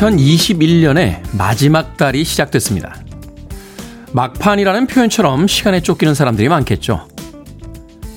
[0.00, 2.96] 2021년의 마지막 달이 시작됐습니다.
[4.12, 7.06] 막판이라는 표현처럼 시간에 쫓기는 사람들이 많겠죠.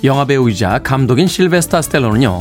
[0.03, 2.39] 영화 배우이자 감독인 실베스터 스탤론은요,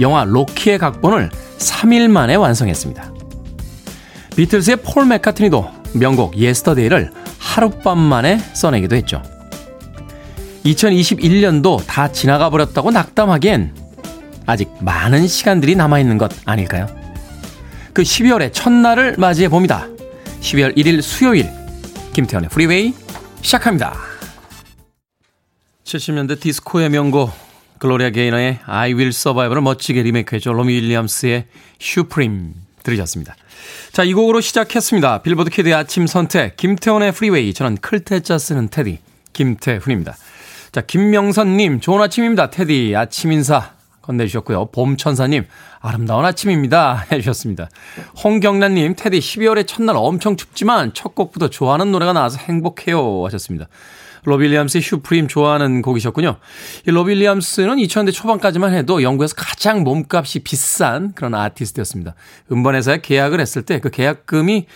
[0.00, 3.12] 영화 로키의 각본을 3일 만에 완성했습니다.
[4.36, 9.22] 비틀스의 폴 맥카트니도 명곡 예스터데이를 하룻밤 만에 써내기도 했죠.
[10.64, 13.74] 2021년도 다 지나가 버렸다고 낙담하기엔
[14.46, 16.97] 아직 많은 시간들이 남아있는 것 아닐까요?
[17.92, 19.86] 그 12월의 첫날을 맞이해 봅니다.
[20.40, 21.50] 12월 1일 수요일
[22.12, 22.94] 김태훈의 프리웨이
[23.42, 23.94] 시작합니다.
[25.84, 27.32] 70년대 디스코의 명곡
[27.78, 31.46] 글로리아 게이너의 I Will Survive를 멋지게 리메이크해준 로비 윌리엄스의
[31.78, 33.36] Supreme 들으셨습니다.
[33.92, 35.22] 자, 이 곡으로 시작했습니다.
[35.22, 38.98] Billboard Kid의 아침 선택 김태훈의 프리웨이 저는 클 태 자 쓰는 테디
[39.32, 40.16] 김태훈입니다.
[40.72, 42.50] 자, 김명선님 좋은 아침입니다.
[42.50, 43.77] 테디 아침 인사
[44.08, 44.66] 건네주셨고요.
[44.72, 45.46] 봄천사님,
[45.80, 47.06] 아름다운 아침입니다.
[47.12, 47.68] 해주셨습니다.
[48.24, 53.24] 홍경란님, 테디 12월의 첫날 엄청 춥지만 첫 곡부터 좋아하는 노래가 나와서 행복해요.
[53.26, 53.68] 하셨습니다.
[54.24, 56.36] 로빌리암스의 슈프림 좋아하는 곡이셨군요.
[56.86, 62.14] 이 로빌리암스는 2000년대 초반까지만 해도 영국에서 가장 몸값이 비싼 그런 아티스트였습니다.
[62.50, 64.66] 음반회사에 계약을 했을 때 그 계약금이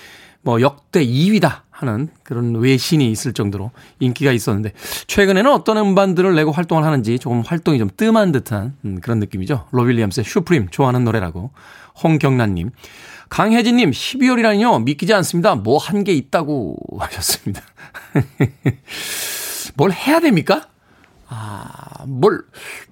[0.42, 4.72] 뭐 역대 2위다 하는 그런 외신이 있을 정도로 인기가 있었는데
[5.06, 9.66] 최근에는 어떤 음반들을 내고 활동을 하는지 조금 활동이 좀 뜸한 듯한 음, 그런 느낌이죠.
[9.72, 11.50] 로빌리엄스의 슈프림 좋아하는 노래라고
[12.02, 12.70] 홍경란님.
[13.28, 15.54] 강혜진님 12월이라니요 믿기지 않습니다.
[15.54, 17.62] 뭐 한 게 있다고 하셨습니다.
[19.76, 20.66] 뭘 해야 됩니까?
[21.28, 22.42] 아, 뭘,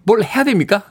[0.04, 0.84] 뭘 해야 됩니까?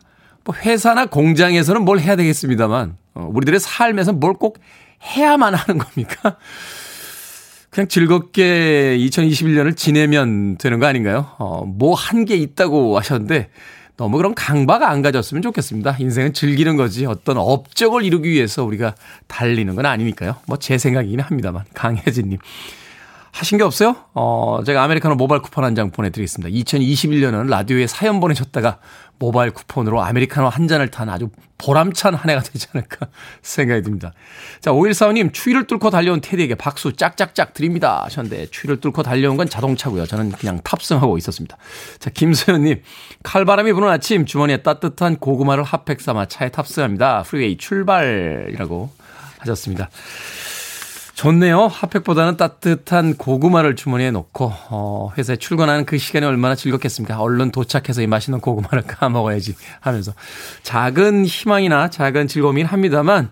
[0.44, 4.60] 뭐 회사나 공장에서는 뭘 해야 되겠습니다만, 어, 우리들의 삶에서 뭘 꼭
[5.04, 6.38] 해야만 하는 겁니까?
[7.70, 11.28] 그냥 즐겁게 2021년을 지내면 되는 거 아닌가요?
[11.38, 13.50] 어, 뭐 한 게 있다고 하셨는데
[13.98, 15.98] 너무 그런 강박 안 가졌으면 좋겠습니다.
[16.00, 18.96] 인생은 즐기는 거지 어떤 업적을 이루기 위해서 우리가
[19.28, 20.38] 달리는 건 아니니까요.
[20.48, 22.40] 뭐 제 생각이긴 합니다만 강혜진님.
[23.32, 23.96] 하신 게 없어요?
[24.16, 26.50] 어, 제가 아메리카노 모바일 쿠폰 한 장 보내드리겠습니다.
[26.62, 28.80] 2021년은 라디오에 사연 보내셨다가
[29.20, 33.08] 모바일 쿠폰으로 아메리카노 한 잔을 탄 아주 보람찬 한 해가 되지 않을까
[33.44, 34.14] 생각이 듭니다.
[34.62, 38.02] 자, 5145님, 추위를 뚫고 달려온 테디에게 박수 짝짝짝 드립니다.
[38.06, 40.06] 하셨는데, 추위를 뚫고 달려온 건 자동차고요.
[40.06, 41.58] 저는 그냥 탑승하고 있었습니다.
[42.00, 42.82] 자, 김소연님,
[43.24, 47.24] 칼바람이 부는 아침, 주머니에 따뜻한 고구마를 핫팩 삼아 차에 탑승합니다.
[47.24, 48.90] 프리웨이 출발이라고
[49.40, 49.90] 하셨습니다.
[51.20, 51.68] 좋네요.
[51.68, 57.20] 핫팩보다는 따뜻한 고구마를 주머니에 넣고 어, 회사에 출근하는 그 시간이 얼마나 즐겁겠습니까?
[57.20, 60.14] 얼른 도착해서 이 맛있는 고구마를 까먹어야지 하면서
[60.64, 63.32] 작은 희망이나 작은 즐거움이긴 합니다만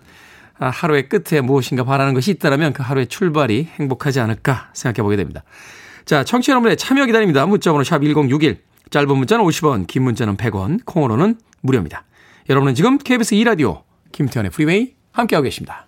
[0.58, 5.42] 아, 하루의 끝에 무엇인가 바라는 것이 있다면 그 하루의 출발이 행복하지 않을까 생각해 보게 됩니다.
[6.04, 7.46] 자, 청취자 여러분의 참여 기다립니다.
[7.46, 8.60] 문자번호 샵 1061,
[8.90, 12.04] 짧은 문자는 50원, 긴 문자는 100원, 콩으로는 무료입니다.
[12.50, 13.80] 여러분은 지금 KBS 2라디오
[14.12, 15.87] 김태훈의 프리웨이 함께하고 계십니다.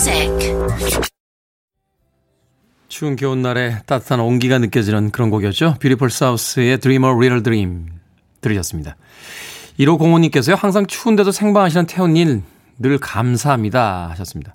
[0.00, 0.54] music.
[2.88, 5.76] 추운 겨울날에 따뜻한 온기가 느껴지는 그런 곡이었죠.
[5.80, 7.86] 뷰티풀 사우스의 Dreamer Dream
[8.40, 8.96] 들으셨습니다.
[9.78, 10.56] 1호 공호님께서요.
[10.56, 12.42] 항상 추운데도 생방하시는 태훈님
[12.78, 14.54] 늘 감사합니다 하셨습니다.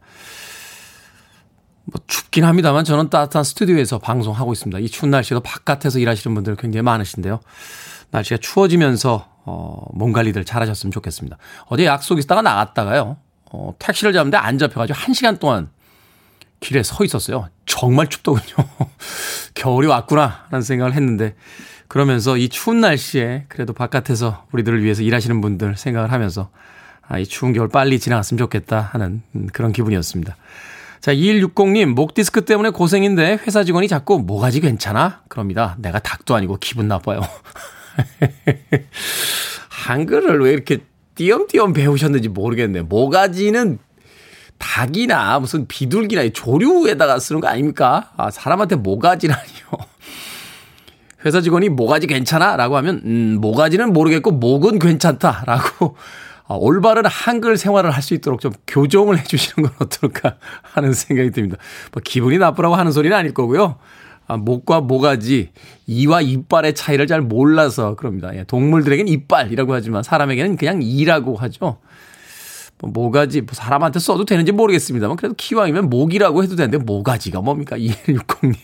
[1.85, 4.79] 뭐 춥긴 합니다만 저는 따뜻한 스튜디오에서 방송하고 있습니다.
[4.79, 7.39] 이 추운 날씨도 바깥에서 일하시는 분들 굉장히 많으신데요.
[8.09, 11.37] 날씨가 추워지면서 어, 몸 관리들 잘 하셨으면 좋겠습니다.
[11.67, 13.17] 어제 약속 있다가 나갔다가요.
[13.51, 15.69] 어, 택시를 잡는데 안 잡혀가지고 한 시간 동안
[16.59, 17.49] 길에 서 있었어요.
[17.65, 18.43] 정말 춥더군요.
[19.53, 21.35] 겨울이 왔구나 하는 생각을 했는데
[21.87, 26.49] 그러면서 이 추운 날씨에 그래도 바깥에서 우리들을 위해서 일하시는 분들 생각을 하면서
[27.07, 29.21] 아, 이 추운 겨울 빨리 지나갔으면 좋겠다 하는
[29.53, 30.35] 그런 기분이었습니다.
[31.01, 35.21] 자, 2160님, 목 디스크 때문에 고생인데 회사 직원이 자꾸 뭐가지 괜찮아?
[35.27, 35.75] 그럽니다.
[35.77, 37.21] 내가 닭도 아니고 기분 나빠요.
[39.69, 40.79] 한글을 왜 이렇게
[41.15, 42.81] 띄엄띄엄 배우셨는지 모르겠네.
[42.83, 43.79] 모가지는
[44.57, 48.11] 닭이나 무슨 비둘기나 조류에다가 쓰는 거 아닙니까?
[48.17, 49.45] 아, 사람한테 모가지라니요.
[51.25, 52.55] 회사 직원이 모가지 괜찮아?
[52.55, 55.43] 라고 하면, 음, 모가지는 모르겠고, 목은 괜찮다.
[55.47, 55.97] 라고,
[56.47, 61.57] 아, 올바른 한글 생활을 할 수 있도록 좀 교정을 해주시는 건 어떨까 하는 생각이 듭니다.
[61.91, 63.77] 뭐, 기분이 나쁘라고 하는 소리는 아닐 거고요.
[64.27, 65.51] 아, 목과 모가지,
[65.87, 68.35] 이와 이빨의 차이를 잘 몰라서 그럽니다.
[68.35, 71.77] 예, 동물들에게는 이빨이라고 하지만 사람에게는 그냥 이라고 하죠.
[72.79, 77.77] 뭐 모가지, 뭐 사람한테 써도 되는지 모르겠습니다만 그래도 키왕이면 목이라고 해도 되는데 모가지가 뭡니까?
[77.79, 78.55] 2160님.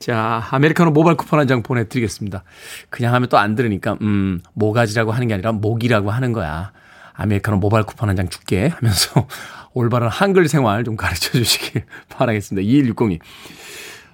[0.00, 2.42] 자, 아메리카노 모바일 쿠폰 한 장 보내드리겠습니다.
[2.88, 6.72] 그냥 하면 또 안 들으니까, 음, 모가지라고 하는 게 아니라 목이라고 하는 거야.
[7.12, 9.26] 아메리카노 모바일 쿠폰 한 장 줄게 하면서
[9.74, 12.66] 올바른 한글 생활 좀 가르쳐 주시길 바라겠습니다.
[12.66, 13.18] 2160님.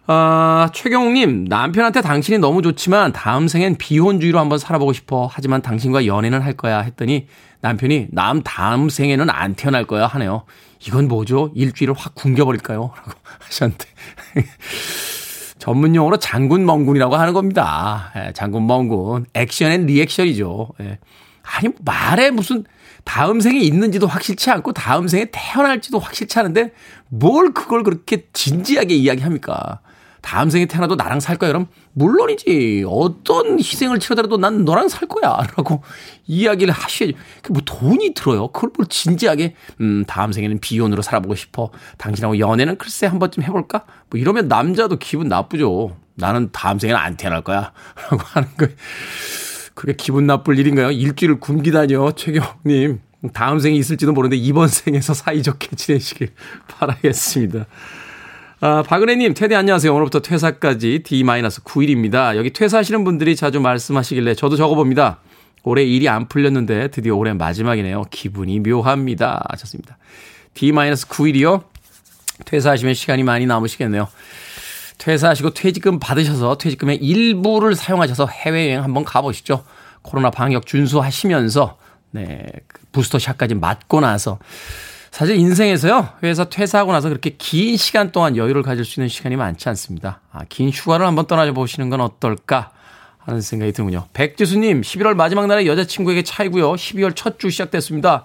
[0.08, 5.28] 아, 최경욱님, 남편한테 당신이 너무 좋지만 다음 생엔 비혼주의로 한번 살아보고 싶어.
[5.30, 6.80] 하지만 당신과 연애는 할 거야.
[6.80, 7.26] 했더니
[7.60, 10.06] 남편이 남 다음 생에는 안 태어날 거야.
[10.06, 10.44] 하네요.
[10.86, 11.50] 이건 뭐죠?
[11.56, 12.92] 일주일을 확 굶겨버릴까요?
[12.96, 13.10] 라고
[13.40, 13.84] 하셨는데.
[15.58, 18.12] 전문 용어로 장군 멍군이라고 하는 겁니다.
[18.16, 19.26] 예, 장군 멍군.
[19.34, 20.68] action and reaction이죠.
[20.82, 20.98] 예.
[21.42, 22.64] 아니, 말에 무슨
[23.02, 26.72] 다음 생에 있는지도 확실치 않고 다음 생에 태어날지도 확실치 않은데
[27.08, 29.80] 뭘 그걸 그렇게 진지하게 이야기합니까?
[30.26, 31.52] 다음 생에 태어나도 나랑 살 거야?
[31.52, 32.84] 그럼 물론이지.
[32.88, 35.36] 어떤 희생을 치르더라도 난 너랑 살 거야.
[35.56, 35.84] 라고
[36.26, 37.14] 이야기를 하셔야지.
[37.50, 38.48] 뭐 돈이 들어요.
[38.48, 41.70] 그걸 뭘 진지하게, 음, 다음 생에는 비혼으로 살아보고 싶어.
[41.96, 43.84] 당신하고 연애는 글쎄 한 번쯤 해볼까?
[44.10, 45.96] 뭐 이러면 남자도 기분 나쁘죠.
[46.16, 47.72] 나는 다음 생에는 안 태어날 거야.
[48.10, 48.66] 라고 하는 거.
[49.74, 50.90] 그게 기분 나쁠 일인가요?
[50.90, 52.12] 일주일을 굶기다니요.
[52.16, 52.98] 최경님.
[53.32, 56.30] 다음 생에 있을지도 모르는데 이번 생에서 사이좋게 지내시길
[56.66, 57.66] 바라겠습니다.
[58.60, 59.94] 아, 박은혜님, 테디 안녕하세요.
[59.94, 62.36] 오늘부터 퇴사까지 D-9일입니다.
[62.36, 65.18] 여기 퇴사하시는 분들이 자주 말씀하시길래 저도 적어봅니다.
[65.62, 68.04] 올해 일이 안 풀렸는데 드디어 올해 마지막이네요.
[68.10, 69.44] 기분이 묘합니다.
[69.50, 69.98] 하셨습니다.
[70.54, 71.64] D-9일이요?
[72.46, 74.08] 퇴사하시면 시간이 많이 남으시겠네요.
[74.96, 79.64] 퇴사하시고 퇴직금 받으셔서 퇴직금의 일부를 사용하셔서 해외여행 한번 가보시죠.
[80.00, 81.76] 코로나 방역 준수하시면서,
[82.12, 84.38] 네, 그 부스터샷까지 맞고 나서
[85.16, 89.66] 사실 인생에서요, 회사 퇴사하고 나서 그렇게 긴 시간 동안 여유를 가질 수 있는 시간이 많지
[89.70, 90.20] 않습니다.
[90.30, 92.70] 아, 긴 휴가를 한번 떠나져 보시는 건 어떨까
[93.20, 94.08] 하는 생각이 드는군요.
[94.12, 96.74] 백지수님, 11월 마지막 날에 여자친구에게 차이고요.
[96.74, 98.24] 12월 첫 주 시작됐습니다.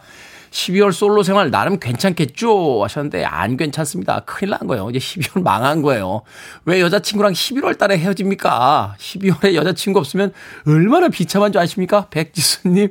[0.52, 2.84] 12월 솔로 생활 나름 괜찮겠죠?
[2.84, 4.24] 하셨는데 안 괜찮습니다.
[4.26, 4.90] 큰일 난 거예요.
[4.90, 6.24] 이제 12월 망한 거예요.
[6.66, 8.96] 왜 여자친구랑 11월 달에 헤어집니까?
[9.00, 10.34] 12월에 여자친구 없으면
[10.68, 12.08] 얼마나 비참한 줄 아십니까?
[12.10, 12.90] 백지수님.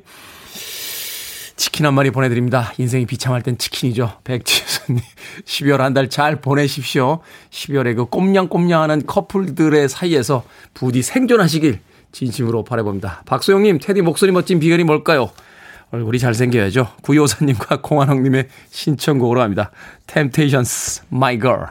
[1.60, 2.72] 치킨 한 마리 보내드립니다.
[2.78, 4.20] 인생이 비참할 땐 치킨이죠.
[4.24, 5.02] 백지수님.
[5.44, 7.20] 12월 한 달 잘 보내십시오.
[7.50, 10.42] 12월에 그 꽁냥꽁냥하는 커플들의 사이에서
[10.72, 11.80] 부디 생존하시길
[12.12, 13.24] 진심으로 바라봅니다.
[13.26, 15.30] 박소영님, 테디 목소리 멋진 비결이 뭘까요?
[15.92, 16.88] 얼굴이 잘생겨야죠.
[17.02, 19.70] 구요사님과 공한홍님의 신청곡으로 합니다.
[20.06, 21.66] Temptations, My Girl.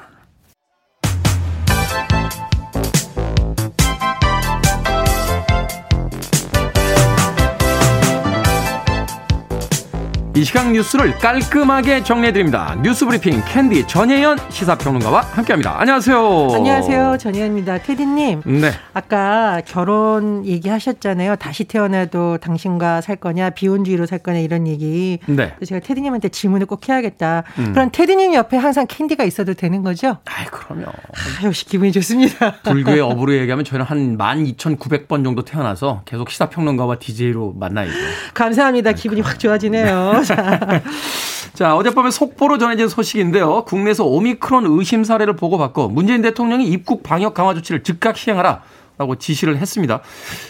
[10.36, 12.78] 이 시각 뉴스를 깔끔하게 정리해드립니다.
[12.84, 15.82] 뉴스 브리핑 캔디 전예현 시사평론가와 함께합니다.
[15.82, 16.50] 안녕하세요.
[16.54, 17.18] 안녕하세요.
[17.20, 17.80] 전예현입니다.
[17.80, 18.44] 테디님.
[18.46, 18.72] 네.
[18.94, 21.36] 아까 결혼 얘기하셨잖아요.
[21.38, 25.18] 다시 태어나도 당신과 살 거냐, 비혼주의로 살 거냐 이런 얘기.
[25.26, 25.56] 네.
[25.66, 27.44] 제가 테디님한테 질문을 꼭 해야겠다.
[27.58, 27.74] 음.
[27.74, 30.18] 그럼 테디님 옆에 항상 캔디가 있어도 되는 거죠?
[30.26, 30.86] 아이 그럼요.
[30.86, 32.54] 아, 역시 기분이 좋습니다.
[32.64, 37.94] 불교의 어부로 얘기하면 저희는 한 12,900번 정도 태어나서 계속 시사평론가와 DJ로 만나야죠.
[38.36, 38.94] 감사합니다.
[38.94, 40.19] 기분이 확 좋아지네요.
[41.54, 43.66] 자, 어젯밤에 속보로 전해진 소식인데요.
[43.66, 48.62] 국내에서 오미크론 의심 사례를 보고받고 문재인 대통령이 입국 방역 강화 조치를 즉각 시행하라.
[49.00, 50.02] 라고 지시를 했습니다.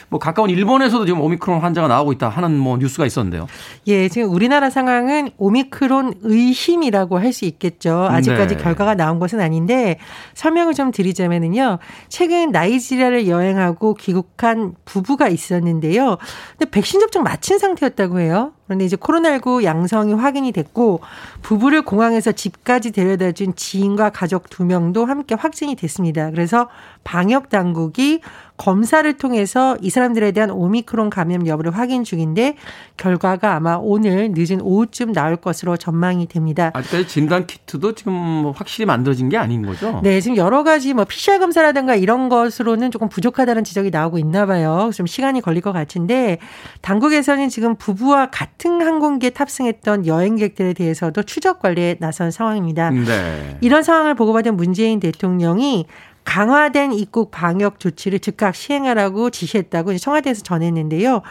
[0.09, 3.45] 뭐 가까운 일본에서도 지금 오미크론 환자가 나오고 있다 하는 뭐 뉴스가 있었는데요.
[3.85, 8.07] 예, 지금 우리나라 상황은 오미크론 의심이라고 할 수 있겠죠.
[8.09, 8.63] 아직까지 네.
[8.63, 9.99] 결과가 나온 것은 아닌데
[10.33, 11.77] 설명을 좀 드리자면은요.
[12.07, 16.17] 최근 나이지리아를 여행하고 귀국한 부부가 있었는데요.
[16.57, 18.53] 근데 백신 접종 마친 상태였다고 해요.
[18.69, 21.01] 그런데 이제 코로나19 양성이 확인이 됐고
[21.41, 26.29] 부부를 공항에서 집까지 데려다 준 지인과 가족 두 명도 함께 확진이 됐습니다.
[26.29, 26.69] 그래서
[27.03, 28.21] 방역 당국이
[28.59, 32.55] 검사를 통해서 이 사람들에 대한 오미크론 감염 여부를 확인 중인데
[32.97, 36.69] 결과가 아마 오늘 늦은 오후쯤 나올 것으로 전망이 됩니다.
[36.73, 40.01] 아직까지 진단 키트도 지금 뭐 확실히 만들어진 게 아닌 거죠?
[40.03, 44.91] 네, 지금 여러 가지 뭐 PCR 검사라든가 이런 것으로는 조금 부족하다는 지적이 나오고 있나 봐요.
[44.93, 46.37] 좀 시간이 걸릴 것 같은데
[46.81, 52.89] 당국에서는 지금 부부와 같은 항공기에 탑승했던 여행객들에 대해서도 추적 관리에 나선 상황입니다.
[52.89, 53.57] 네.
[53.61, 55.85] 이런 상황을 보고받은 문재인 대통령이
[56.29, 61.23] 강화된 입국 방역 조치를 즉각 시행하라고 지시했다고 청와대에서 전했는데요.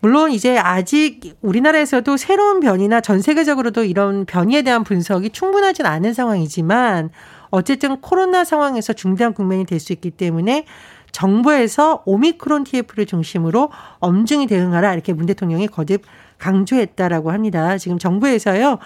[0.00, 7.08] 물론 이제 아직 우리나라에서도 새로운 변이나 전 세계적으로도 이런 변이에 대한 분석이 충분하진 않은 상황이지만
[7.48, 10.66] 어쨌든 코로나 상황에서 중대한 국면이 될 수 있기 때문에
[11.12, 16.02] 정부에서 오미크론 TF를 중심으로 엄중히 대응하라 이렇게 문 대통령이 거듭
[16.42, 17.78] 강조했다라고 합니다.
[17.78, 18.78] 지금 정부에서요,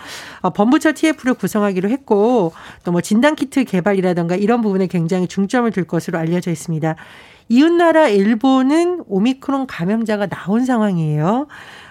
[0.43, 2.53] 어, 범부처 TF를 구성하기로 했고,
[2.85, 6.95] 또 뭐 진단키트 개발이라던가 이런 부분에 굉장히 중점을 둘 것으로 알려져 있습니다.
[7.49, 11.47] 이웃나라 일본은 오미크론 감염자가 나온 상황이에요.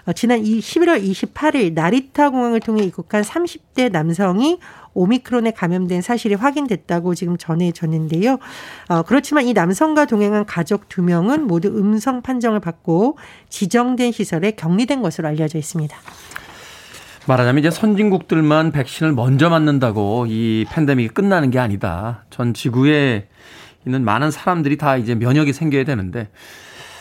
[0.06, 4.60] 어, 지난 11월 28일 나리타 공항을 통해 입국한 30대 남성이
[4.96, 8.40] 오미크론에 감염된 사실이 확인됐다고 지금 전해졌는데요.
[8.90, 13.18] 어, 그렇지만 이 남성과 동행한 가족 두 명은 모두 음성 판정을 받고
[13.50, 15.96] 지정된 시설에 격리된 것으로 알려져 있습니다.
[17.28, 22.24] 말하자면 이제 선진국들만 백신을 먼저 맞는다고 이 팬데믹이 끝나는 게 아니다.
[22.30, 23.28] 전 지구에
[23.86, 26.30] 있는 많은 사람들이 다 이제 면역이 생겨야 되는데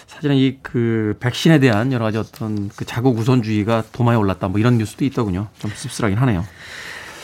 [0.07, 4.79] 사실은 이 그 백신에 대한 여러 가지 어떤 그 자국 우선주의가 도마에 올랐다 뭐 이런
[4.79, 5.49] 뉴스도 있더군요.
[5.59, 6.45] 좀 씁쓸하긴 하네요.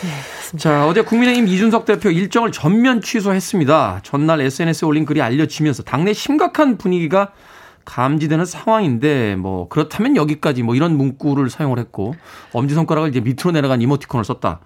[0.03, 4.01] 네, 자, 어제 국민의힘 이준석 대표 일정을 전면 취소했습니다.
[4.03, 7.33] 전날 SNS에 올린 글이 알려지면서 당내 심각한 분위기가
[7.85, 12.15] 감지되는 상황인데 뭐 그렇다면 여기까지 뭐 이런 문구를 사용을 했고
[12.53, 14.61] 엄지손가락을 이제 밑으로 내려간 이모티콘을 썼다.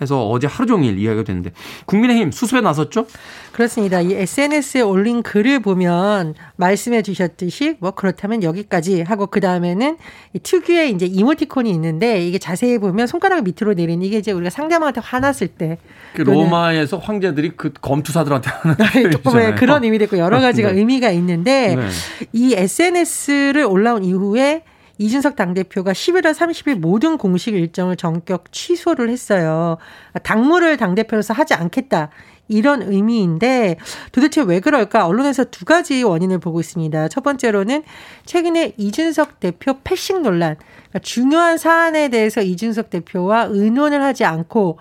[0.00, 1.52] 해서 어제 하루 종일 이야기가 됐는데
[1.86, 3.06] 국민의힘 수습에 나섰죠?
[3.52, 4.00] 그렇습니다.
[4.00, 9.96] 이 SNS에 올린 글을 보면 말씀해 주셨듯이 뭐 그렇다면 여기까지 하고 그 다음에는
[10.42, 15.48] 특유의 이제 이모티콘이 있는데 이게 자세히 보면 손가락 밑으로 내리는 이게 이제 우리가 상대방한테 화났을
[15.48, 15.78] 때.
[16.14, 20.78] 그 로마에서 황제들이 그 검투사들한테 하는 조금 그런 의미도 있고 여러 가지가 네.
[20.78, 21.88] 의미가 있는데 네.
[22.32, 24.62] 이 SNS를 올라온 이후에
[24.98, 29.76] 이준석 당대표가 11월 30일 모든 공식 일정을 전격 취소를 했어요.
[30.22, 32.10] 당무를 당대표로서 하지 않겠다.
[32.48, 33.76] 이런 의미인데
[34.12, 35.06] 도대체 왜 그럴까?
[35.06, 37.08] 언론에서 두 가지 원인을 보고 있습니다.
[37.08, 37.82] 첫 번째로는
[38.24, 40.56] 최근에 이준석 대표 패싱 논란.
[40.56, 44.78] 그러니까 중요한 사안에 대해서 이준석 대표와 의논을 하지 않고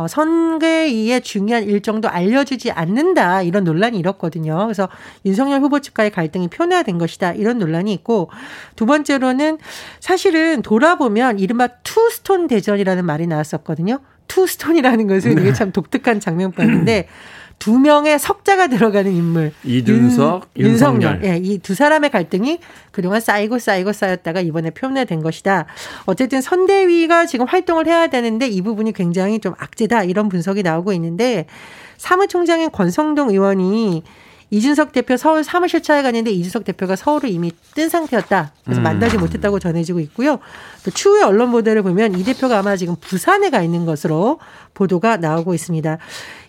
[0.00, 4.56] 어, 선거의 중요한 일정도 알려주지 않는다 이런 논란이 일었거든요.
[4.64, 4.88] 그래서
[5.26, 8.30] 윤석열 후보 측과의 갈등이 표현화된 것이다 이런 논란이 있고
[8.76, 9.58] 두 번째로는
[10.00, 13.98] 사실은 돌아보면 이른바 투스톤 대전이라는 말이 나왔었거든요.
[14.26, 15.42] 투스톤이라는 것은 네.
[15.42, 17.08] 이게 참 독특한 장면법인데
[17.60, 19.52] 두 명의 석자가 들어가는 인물.
[19.64, 22.58] 이준석, 윤, 석열 예, 이 두 사람의 갈등이
[22.90, 25.66] 그동안 쌓이고 쌓이고 쌓였다가 이번에 표현된 것이다.
[26.06, 31.44] 어쨌든 선대위가 지금 활동을 해야 되는데 이 부분이 굉장히 좀 악재다 이런 분석이 나오고 있는데
[31.98, 34.02] 사무총장인 권성동 의원이
[34.50, 38.52] 이준석 대표 서울 사무실 차에 갔는데 이준석 대표가 서울을 이미 뜬 상태였다.
[38.64, 38.82] 그래서 음.
[38.82, 40.40] 만나지 못했다고 전해지고 있고요.
[40.84, 44.40] 또 추후에 언론 보도를 보면 이 대표가 아마 지금 부산에 가 있는 것으로
[44.74, 45.98] 보도가 나오고 있습니다.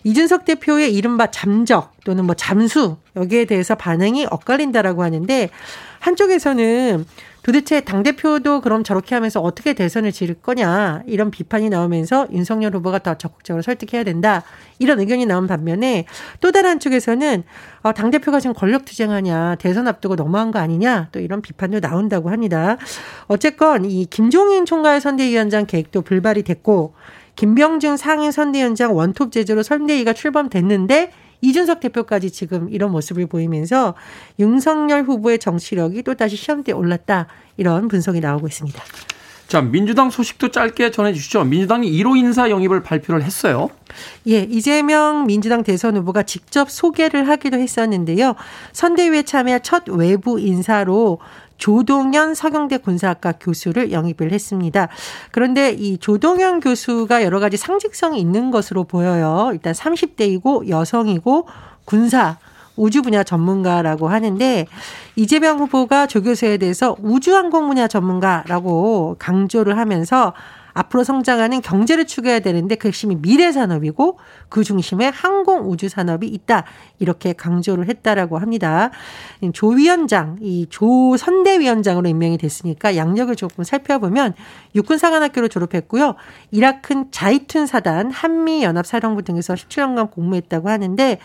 [0.04, 5.50] 이준석 대표의 이른바 잠적 또는 뭐 잠수 여기에 대해서 반응이 엇갈린다라고 하는데
[6.00, 7.06] 한쪽에서는
[7.42, 13.14] 도대체 당대표도 그럼 저렇게 하면서 어떻게 대선을 지를 거냐 이런 비판이 나오면서 윤석열 후보가 더
[13.16, 14.42] 적극적으로 설득해야 된다
[14.78, 16.04] 이런 의견이 나온 반면에
[16.40, 17.42] 또 다른 한쪽에서는
[17.82, 22.76] 어, 당대표가 지금 권력투쟁하냐 대선 앞두고 너무한 거 아니냐 또 이런 비판도 나온다고 합니다.
[23.26, 26.94] 어쨌건 이 김종인 총괄 선대위원장 계획도 불발이 됐고
[27.34, 31.10] 김병준 상임 선대위원장 원톱 제조로 선대위가 출범됐는데
[31.42, 33.94] 이준석 대표까지 지금 이런 모습을 보이면서
[34.38, 37.26] 윤석열 후보의 정치력이 또다시 시험대에 올랐다.
[37.58, 38.82] 이런 분석이 나오고 있습니다.
[39.52, 41.44] 자, 민주당 소식도 짧게 전해 주시죠.
[41.44, 43.68] 민주당이 1호 인사 영입을 발표를 했어요.
[44.26, 48.34] 예, 이재명 민주당 대선 후보가 직접 소개를 하기도 했었는데요.
[48.72, 51.18] 선대위에 참여한 첫 외부 인사로
[51.62, 54.88] 조동현 서경대 군사학과 교수를 영입을 했습니다.
[55.30, 59.50] 그런데 이 조동현 교수가 여러 가지 상징성이 있는 것으로 보여요.
[59.52, 61.46] 일단 30대이고 여성이고
[61.84, 62.38] 군사
[62.74, 64.66] 우주 분야 전문가라고 하는데
[65.14, 70.32] 이재명 후보가 조 교수에 대해서 우주항공 분야 전문가라고 강조를 하면서
[70.72, 76.64] 앞으로 성장하는 경제를 추구해야 되는데 그 핵심이 미래 산업이고 그 중심에 항공 우주 산업이 있다.
[76.98, 78.90] 이렇게 강조를 했다라고 합니다.
[79.52, 84.34] 조 위원장, 이 조 선대위원장으로 임명이 됐으니까 양력을 조금 살펴보면
[84.74, 86.14] 육군 사관학교를 졸업했고요.
[86.50, 91.18] 이라크 자이툰 사단, 한미 연합 사령부 등에서 17년간 공무했다고 하는데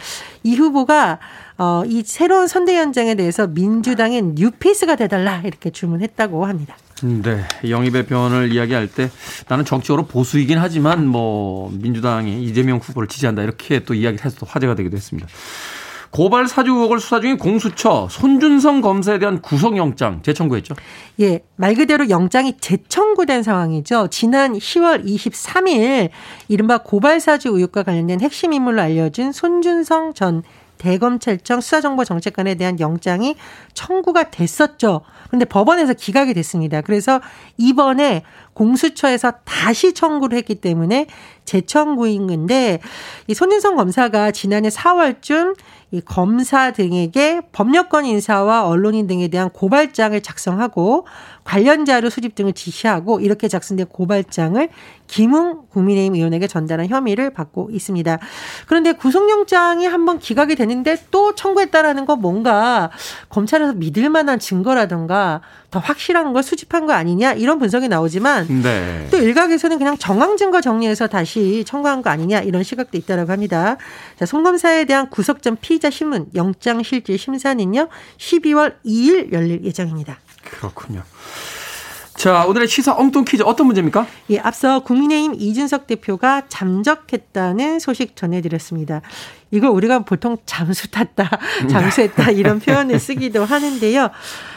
[0.43, 1.19] 이 후보가
[1.57, 6.75] 어, 이 새로운 선대위원장에 대해서 민주당의 뉴페이스가 돼달라 이렇게 주문했다고 합니다.
[7.03, 7.43] 네.
[7.67, 9.09] 영입의 변을 이야기할 때
[9.47, 14.97] 나는 정치적으로 보수이긴 하지만 뭐 민주당이 이재명 후보를 지지한다 이렇게 또 이야기를 해서 화제가 되기도
[14.97, 15.27] 했습니다.
[16.09, 20.73] 고발 사주 의혹을 수사 중인 공수처 손준성 검사에 대한 구속영장 재청구했죠?
[21.19, 24.07] 예, 말 그대로 영장이 재청구된 상황이죠.
[24.09, 26.09] 지난 10월 23일
[26.47, 30.43] 이른바 고발 사주 의혹과 관련된 핵심 인물로 알려진 손준성 전
[30.77, 33.35] 대검찰청 수사정보정책관에 대한 영장이
[33.73, 35.01] 청구가 됐었죠.
[35.27, 36.81] 그런데 법원에서 기각이 됐습니다.
[36.81, 37.21] 그래서
[37.57, 41.07] 이번에 공수처에서 다시 청구를 했기 때문에
[41.45, 42.79] 재청구인 건데
[43.27, 45.55] 이 손윤성 검사가 지난해 4월쯤
[45.91, 51.07] 이 검사 등에게 법력권 인사와 언론인 등에 대한 고발장을 작성하고
[51.45, 54.67] 관련 자료 수집 등을 지시하고 이렇게 작성된 고발장을
[55.07, 58.19] 김웅 국민의힘 의원에게 전달한 혐의를 받고 있습니다.
[58.67, 62.91] 그런데 구속영장이 한번 기각이 되는데 또 청구했다라는 건 뭔가
[63.29, 69.07] 검찰에서 믿을 만한 증거라든가 더 확실한 걸 수집한 거 아니냐 이런 분석이 나오지만 네.
[69.11, 73.77] 또 일각에서는 그냥 정황 증거 정리해서 다시 청구한 거 아니냐 이런 시각도 있다라고 합니다.
[74.17, 80.19] 자, 송검사에 대한 구속 전 피의자 신문 영장 실질 심사는요 12월 2일 열릴 예정입니다.
[80.43, 81.03] 그렇군요.
[82.17, 84.07] 자, 오늘의 시사 엉뚱 퀴즈 어떤 문제입니까?
[84.31, 89.01] 예, 앞서 국민의힘 이준석 대표가 잠적했다는 소식 전해드렸습니다.
[89.51, 91.29] 이걸 우리가 보통 잠수 탔다,
[91.69, 94.09] 잠수했다 이런 표현을 쓰기도 하는데요.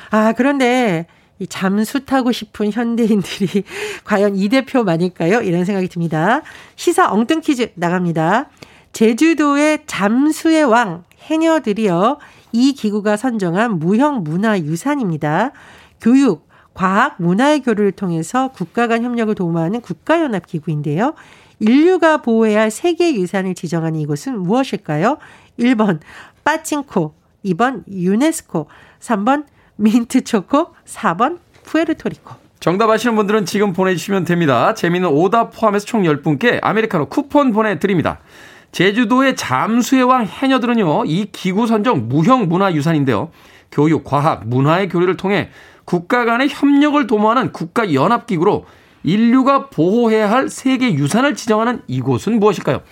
[0.09, 1.07] 아, 그런데
[1.39, 3.65] 이 잠수 타고 싶은 현대인들이
[4.05, 5.43] 과연 이 대표 만일까요?
[5.43, 6.41] 이런 생각이 듭니다.
[6.77, 8.49] 시사 엉뚱 퀴즈 나갑니다.
[8.95, 12.21] 제주도의 잠수의 왕 해녀들이요.
[12.53, 15.53] 이 기구가 선정한 무형 문화 유산입니다.
[16.01, 16.50] 교육,
[16.81, 21.13] 과학, 문화의 교류를 통해서 국가 간 협력을 도모하는 국가연합 기구인데요.
[21.59, 25.19] 인류가 보호해야 할 세계 유산을 지정하는 이곳은 무엇일까요?
[25.59, 26.01] 1번
[26.43, 27.13] 빠칭코,
[27.45, 28.69] 2번 유네스코,
[28.99, 29.45] 3번
[29.77, 32.37] 민트초코, 4번 푸에르토리코.
[32.61, 34.73] 정답 아시는 분들은 지금 보내주시면 됩니다.
[34.73, 38.21] 재미있는 오답 포함해서 총 10분께 아메리카노 쿠폰 보내드립니다.
[38.73, 43.31] 제주도의 잠수의 왕 해녀들은요, 이 기구 선정 무형 문화유산인데요.
[43.71, 45.51] 교육, 과학, 문화의 교류를 통해
[45.91, 48.65] 국가 간의 협력을 도모하는 국가연합기구로
[49.03, 52.83] 인류가 보호해야 할 세계 유산을 지정하는 이곳은 무엇일까요?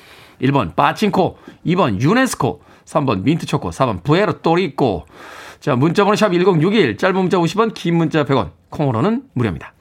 [0.43, 5.07] 1번 빠친코, 2번 유네스코, 3번 민트초코, 4번 부에르토리코.
[5.61, 9.75] 자, 문자번호 샵 1061, 짧은 문자 50원, 긴 문자 100원, 콩으로는 무료입니다.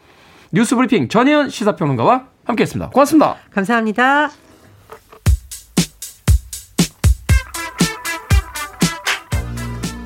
[0.52, 2.92] 뉴스 브리핑 전혜연 시사평론가와 함께했습니다.
[2.92, 3.36] 고맙습니다.
[3.50, 4.30] 감사합니다.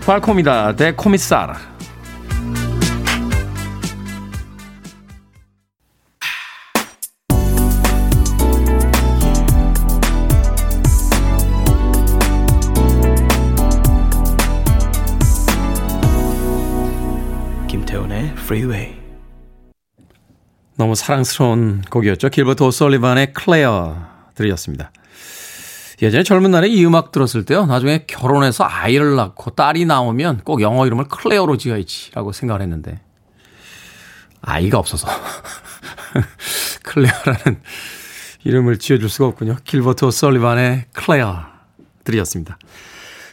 [0.06, 1.70] 발콤이다, 데 코미사르.
[18.52, 18.98] Freeway.
[20.76, 22.28] 너무 사랑스러운 곡이었죠.
[22.28, 23.96] 길버트 오설리반의 클레어
[24.36, 24.92] 들이었습니다.
[26.02, 27.66] 예전에 젊은 날에 이 음악 들었을 때요.
[27.66, 33.00] 나중에 결혼해서 아이를 낳고 딸이 나오면 꼭 영어 이름을 클레어로 지어야지라고 생각을 했는데
[34.42, 35.08] 아이가 없어서
[36.84, 37.62] 클레어라는
[38.44, 39.56] 이름을 지어줄 수가 없군요.
[39.64, 41.46] 길버트 오설리반의 클레어
[42.04, 42.58] 들이었습니다.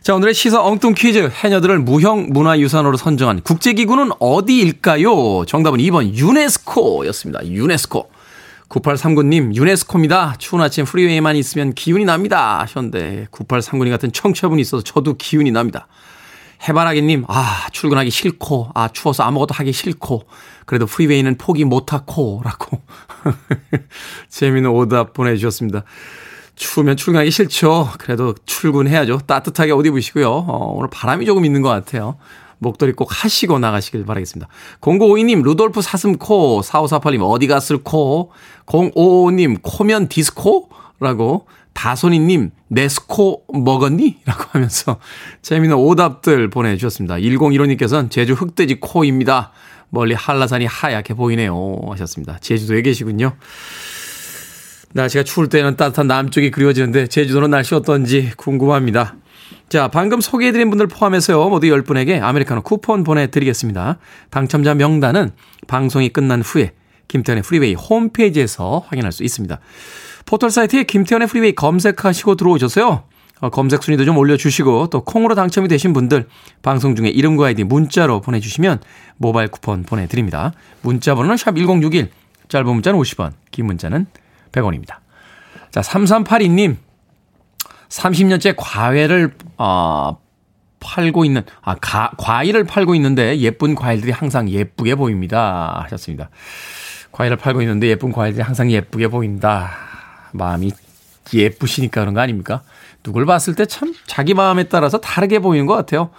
[0.02, 1.28] 자, 오늘의 시사 엉뚱 퀴즈.
[1.42, 5.44] 해녀들을 무형 문화유산으로 선정한 국제기구는 어디일까요?
[5.46, 7.46] 정답은 2번 유네스코였습니다.
[7.46, 8.10] 유네스코.
[8.68, 10.36] 9839님, 유네스코입니다.
[10.38, 12.60] 추운 아침 프리웨이만 있으면 기운이 납니다.
[12.60, 15.88] 하셨는데, 9839님 같은 청취자분이 있어서 저도 기운이 납니다.
[16.68, 20.26] 해바라기님, 아, 출근하기 싫고, 아, 추워서 아무것도 하기 싫고,
[20.66, 22.82] 그래도 프리웨이는 포기 못하고, 라고.
[24.28, 25.84] 재미있는 오답 보내주셨습니다.
[26.58, 27.90] 추우면 출근하기 싫죠.
[27.98, 29.20] 그래도 출근해야죠.
[29.26, 30.28] 따뜻하게 옷 입으시고요.
[30.28, 32.16] 어, 오늘 바람이 조금 있는 것 같아요.
[32.58, 34.50] 목도리 꼭 하시고 나가시길 바라겠습니다.
[34.80, 36.60] 0952님, 루돌프 사슴코.
[36.62, 38.32] 4548님, 어디 갔을 코.
[38.66, 40.68] 0555님, 코면 디스코?
[41.00, 41.46] 라고.
[41.74, 44.18] 다손이님, 네스코 먹었니?
[44.26, 44.98] 라고 하면서
[45.42, 47.16] 재미있는 오답들 보내주셨습니다.
[47.16, 49.52] 1015님께서는 제주 흑돼지 코입니다.
[49.90, 51.78] 멀리 한라산이 하얗게 보이네요.
[51.88, 52.38] 하셨습니다.
[52.40, 53.36] 제주도에 계시군요.
[54.92, 59.16] 날씨가 추울 때는 따뜻한 남쪽이 그리워지는데 제주도는 날씨 어떤지 궁금합니다.
[59.68, 63.98] 자, 방금 소개해드린 분들 포함해서요, 모두 10분에게 아메리카노 쿠폰 보내드리겠습니다.
[64.30, 65.30] 당첨자 명단은
[65.66, 66.72] 방송이 끝난 후에
[67.08, 69.58] 김태훈의 프리웨이 홈페이지에서 확인할 수 있습니다.
[70.24, 73.04] 포털 사이트에 김태훈의 프리웨이 검색하시고 들어오셔서요,
[73.40, 76.26] 어, 검색 순위도 좀 올려주시고, 또 콩으로 당첨이 되신 분들,
[76.62, 78.80] 방송 중에 이름과 아이디 문자로 보내주시면
[79.16, 80.52] 모바일 쿠폰 보내드립니다.
[80.82, 82.08] 문자 번호는 샵1061,
[82.48, 84.06] 짧은 문자는 50원, 긴 문자는
[84.60, 84.96] 100원입니다.
[85.70, 86.76] 자, 3382님.
[87.88, 90.18] 30년째 과외를, 어,
[90.80, 95.80] 팔고 있는, 아, 가, 과일을 팔고 있는데 예쁜 과일들이 항상 예쁘게 보입니다.
[95.84, 96.30] 하셨습니다.
[97.12, 99.70] 과일을 팔고 있는데 예쁜 과일들이 항상 예쁘게 보인다.
[100.32, 100.70] 마음이
[101.32, 102.62] 예쁘시니까 그런 거 아닙니까?
[103.02, 106.10] 누굴 봤을 때 참 자기 마음에 따라서 다르게 보이는 것 같아요.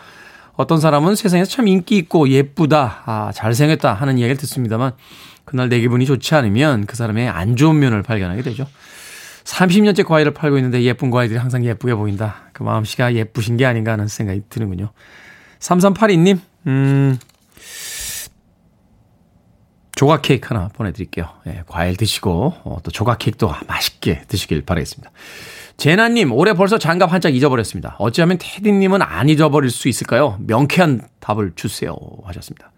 [0.56, 4.92] 어떤 사람은 세상에서 참 인기 있고 예쁘다, 아, 잘생겼다 하는 이야기를 듣습니다만
[5.50, 8.68] 그날 내 기분이 좋지 않으면 그 사람의 안 좋은 면을 발견하게 되죠.
[9.46, 12.44] 30년째 과일을 팔고 있는데 예쁜 과일들이 항상 예쁘게 보인다.
[12.54, 14.92] 그 마음씨가 예쁘신 게 아닌가 하는 생각이 드는군요.
[15.60, 17.18] 3382님, 음,
[19.96, 21.26] 조각 케이크 하나 보내드릴게요.
[21.48, 25.12] 예, 과일 드시고, 어, 또 조각 케이크도 맛있게 드시길 바라겠습니다.
[25.78, 27.96] 제나님, 올해 벌써 장갑 한짝 잊어버렸습니다.
[27.98, 30.38] 어찌하면 테디님은 안 잊어버릴 수 있을까요?
[30.46, 31.98] 명쾌한 답을 주세요.
[32.24, 32.72] 하셨습니다.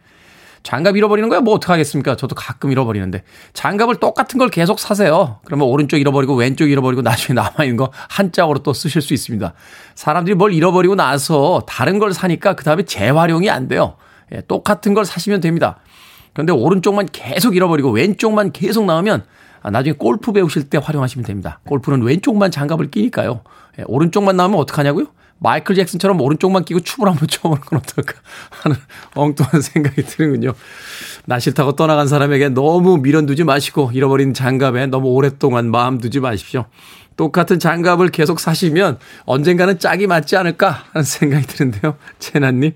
[0.64, 1.40] 장갑 잃어버리는 거야?
[1.40, 2.16] 뭐 어떡하겠습니까?
[2.18, 3.24] 저도 가끔 잃어버리는데.
[3.54, 5.40] 장갑을 똑같은 걸 계속 사세요.
[5.46, 9.54] 그러면 오른쪽 잃어버리고 왼쪽 잃어버리고 나중에 남아있는 거 한 짝으로 또 쓰실 수 있습니다.
[9.96, 13.96] 사람들이 뭘 잃어버리고 나서 다른 걸 사니까 그 다음에 재활용이 안 돼요.
[14.34, 15.78] 예, 똑같은 걸 사시면 됩니다.
[16.34, 19.24] 그런데 오른쪽만 계속 잃어버리고 왼쪽만 계속 나오면
[19.64, 21.60] 아, 나중에 골프 배우실 때 활용하시면 됩니다.
[21.68, 23.42] 골프는 왼쪽만 장갑을 끼니까요.
[23.80, 25.08] 예, 오른쪽만 나오면 어떡하냐고요?
[25.44, 28.14] 마이클 잭슨처럼 오른쪽만 끼고 춤을 한번 춰보는 건 어떨까
[28.62, 28.78] 하는
[29.16, 30.54] 엉뚱한 생각이 드는군요.
[31.26, 36.66] 나 싫다고 떠나간 사람에게 너무 미련두지 마시고 잃어버린 장갑에 너무 오랫동안 마음 두지 마십시오.
[37.18, 41.98] 똑같은 장갑을 계속 사시면 언젠가는 짝이 맞지 않을까 하는 생각이 드는데요.
[42.20, 42.74] 채나님.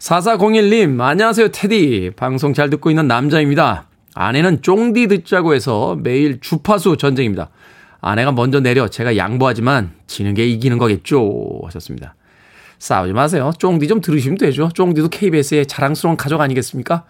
[0.00, 2.12] 4401님, 안녕하세요, 테디.
[2.16, 3.86] 방송 잘 듣고 있는 남자입니다.
[4.14, 7.50] 아내는 쫑디 듣자고 해서 매일 주파수 전쟁입니다.
[8.06, 11.60] 아내가 먼저 내려 제가 양보하지만 지는 게 이기는 거겠죠.
[11.64, 12.14] 하셨습니다.
[12.78, 13.52] 싸우지 마세요.
[13.58, 14.68] 쫑디 좀 들으시면 되죠.
[14.72, 17.04] 쫑디도 KBS의 자랑스러운 가족 아니겠습니까?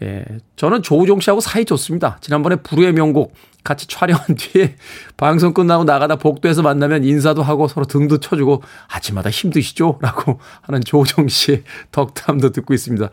[0.00, 0.24] 예.
[0.56, 2.16] 저는 조우종 씨하고 사이 좋습니다.
[2.22, 4.76] 지난번에 불후의 명곡 같이 촬영한 뒤에
[5.18, 9.98] 방송 끝나고 나가다 복도에서 만나면 인사도 하고 서로 등도 쳐주고 아침마다 힘드시죠?
[10.00, 13.10] 라고 하는 조우종 씨의 덕담도 듣고 있습니다.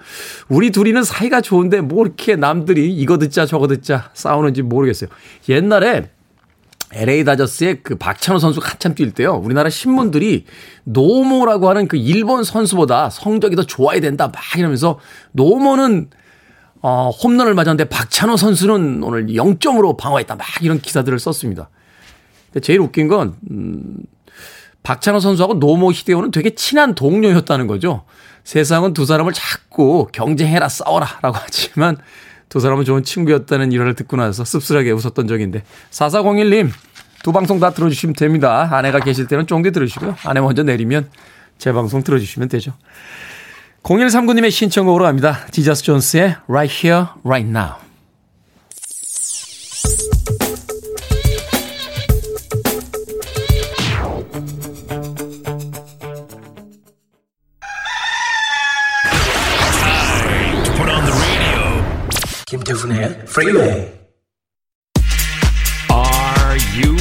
[0.47, 5.09] 우리 둘이는 사이가 좋은데 뭐 이렇게 남들이 이거 듣자 저거 듣자 싸우는지 모르겠어요.
[5.49, 6.14] 옛날에
[6.95, 9.35] LA 다저스의 그 박찬호 선수가 한참 뛸 때요.
[9.35, 10.45] 우리나라 신문들이
[10.85, 14.99] 노모라고 하는 그 일본 선수보다 성적이 더 좋아야 된다 막 이러면서
[15.33, 16.09] 노모는
[16.81, 20.35] 어, 홈런을 맞았는데 박찬호 선수는 오늘 0점으로 방어했다.
[20.35, 21.69] 막 이런 기사들을 썼습니다.
[22.61, 23.97] 제일 웃긴 건, 음,
[24.83, 28.03] 박찬호 선수하고 노모 히데오는 되게 친한 동료였다는 거죠.
[28.43, 31.97] 세상은 두 사람을 자꾸 경쟁해라, 싸워라 라고 하지만
[32.49, 35.63] 두 사람은 좋은 친구였다는 일화를 듣고 나서 씁쓸하게 웃었던 적인데.
[35.91, 36.69] 4401님,
[37.23, 38.69] 두 방송 다 들어주시면 됩니다.
[38.71, 40.15] 아내가 계실 때는 쫑디 들으시고요.
[40.25, 41.09] 아내 먼저 내리면
[41.57, 42.73] 제 방송 들어주시면 되죠.
[43.83, 45.45] 0139님의 신청곡으로 갑니다.
[45.51, 47.84] 디저스 존스의 Right Here, Right Now.
[65.89, 66.95] Are you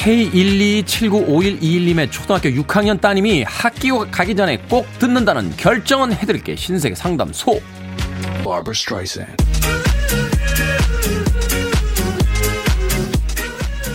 [0.00, 6.56] K127951121님의 초등학교 6학년 따님이 학교 가기 전에 꼭 듣는다는 결정은 해드릴게.
[6.56, 7.60] 신세계 상담소.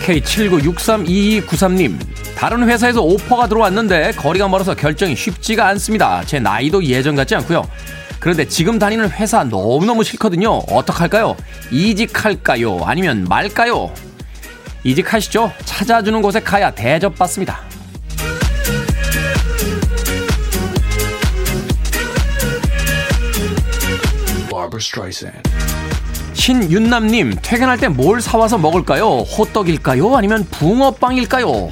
[0.04, 1.98] K79632293님
[2.36, 6.22] 다른 회사에서 오퍼가 들어왔는데 거리가 멀어서 결정이 쉽지가 않습니다.
[6.26, 7.66] 제 나이도 예전 같지 않고요.
[8.20, 10.50] 그런데 지금 다니는 회사 너무너무 싫거든요.
[10.68, 11.36] 어떡할까요?
[11.70, 12.80] 이직할까요?
[12.84, 13.90] 아니면 말까요?
[14.84, 15.52] 이직하시죠.
[15.64, 17.60] 찾아주는 곳에 가야 대접받습니다.
[26.34, 29.20] 신윤남님, 퇴근할 때 뭘 사와서 먹을까요?
[29.20, 30.14] 호떡일까요?
[30.16, 31.70] 아니면 붕어빵일까요?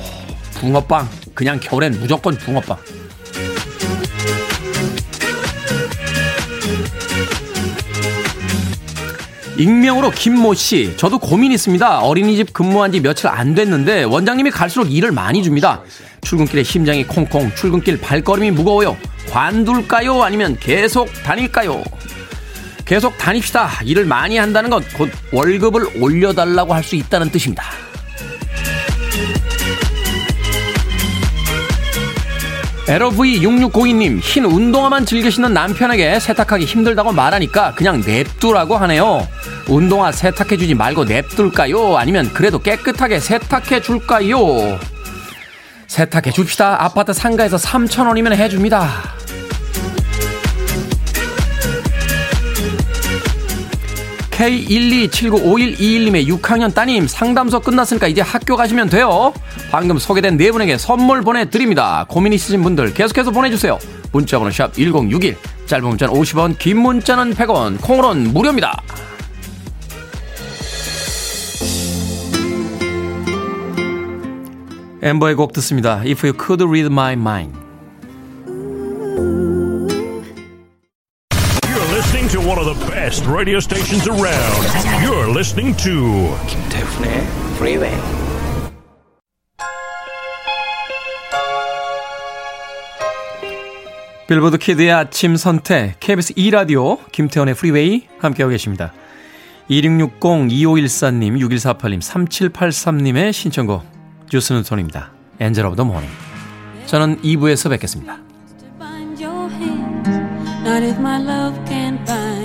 [0.54, 1.08] 붕어빵.
[1.34, 2.76] 그냥 겨울엔 무조건 붕어빵.
[9.56, 12.00] 익명으로 김모 씨, 저도 고민 있습니다.
[12.00, 15.80] 어린이집 근무한 지 며칠 안 됐는데 원장님이 갈수록 일을 많이 줍니다.
[16.22, 18.96] 출근길에 심장이 콩콩, 출근길 발걸음이 무거워요.
[19.30, 20.22] 관둘까요?
[20.22, 21.84] 아니면 계속 다닐까요?
[22.84, 23.70] 계속 다닙시다.
[23.84, 27.64] 일을 많이 한다는 건 곧 월급을 올려달라고 할 수 있다는 뜻입니다.
[32.86, 39.26] LOV6602님, 흰 운동화만 즐겨 신는 남편에게 세탁하기 힘들다고 말하니까 그냥 냅두라고 하네요.
[39.68, 41.96] 운동화 세탁해주지 말고 냅둘까요?
[41.96, 44.78] 아니면 그래도 깨끗하게 세탁해줄까요?
[45.86, 46.82] 세탁해줍시다.
[46.84, 49.14] 아파트 상가에서 3천원이면 해줍니다.
[54.34, 59.32] K1279511님의 6학년 따님 상담소 끝났으니까 이제 학교 가시면 돼요.
[59.70, 62.04] 방금 소개된 네 분에게 선물 보내드립니다.
[62.08, 63.78] 고민 있으신 분들 계속해서 보내주세요.
[64.12, 68.82] 문자번호 샵 1061, 짧은 문자는 50원, 긴 문자는 100원, 콩으로는 무료입니다.
[75.02, 76.00] 엠버의 곡 듣습니다.
[76.04, 77.63] If you could read my mind.
[83.14, 84.64] Best radio stations around.
[85.04, 87.96] You're listening to 김태훈의 Freeway.
[94.26, 98.92] Billboard Kid의 아침 선택 KBS 2 라디오 김태훈의 프리웨이 함께하고 계십니다.
[99.70, 103.84] 2660-2514님, 6148님, 3783님의 신청곡
[104.28, 105.12] 주스 뉴튼입니다.
[105.40, 106.08] Angel of the Morning
[106.86, 108.18] 저는 2부에서 뵙겠습니다.
[110.66, 112.43] I need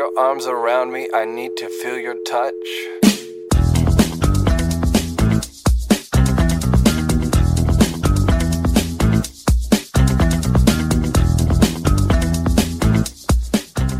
[0.00, 1.08] your arms around me.
[1.12, 2.54] I need to feel your touch.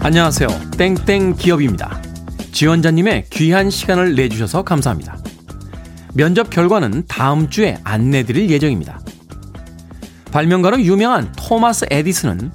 [0.00, 0.48] 안녕하세요.
[0.78, 2.00] 땡땡 기업입니다.
[2.52, 5.18] 지원자님의 귀한 시간을 내주셔서 감사합니다.
[6.14, 9.00] 면접 결과는 다음 주에 안내드릴 예정입니다.
[10.32, 12.50] 발명가로 유명한 토마스 에디슨은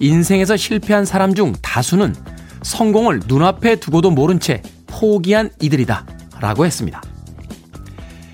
[0.00, 2.14] 인생에서 실패한 사람 중 다수는
[2.62, 6.06] 성공을 눈앞에 두고도 모른 채 포기한 이들이다.
[6.40, 7.02] 라고 했습니다.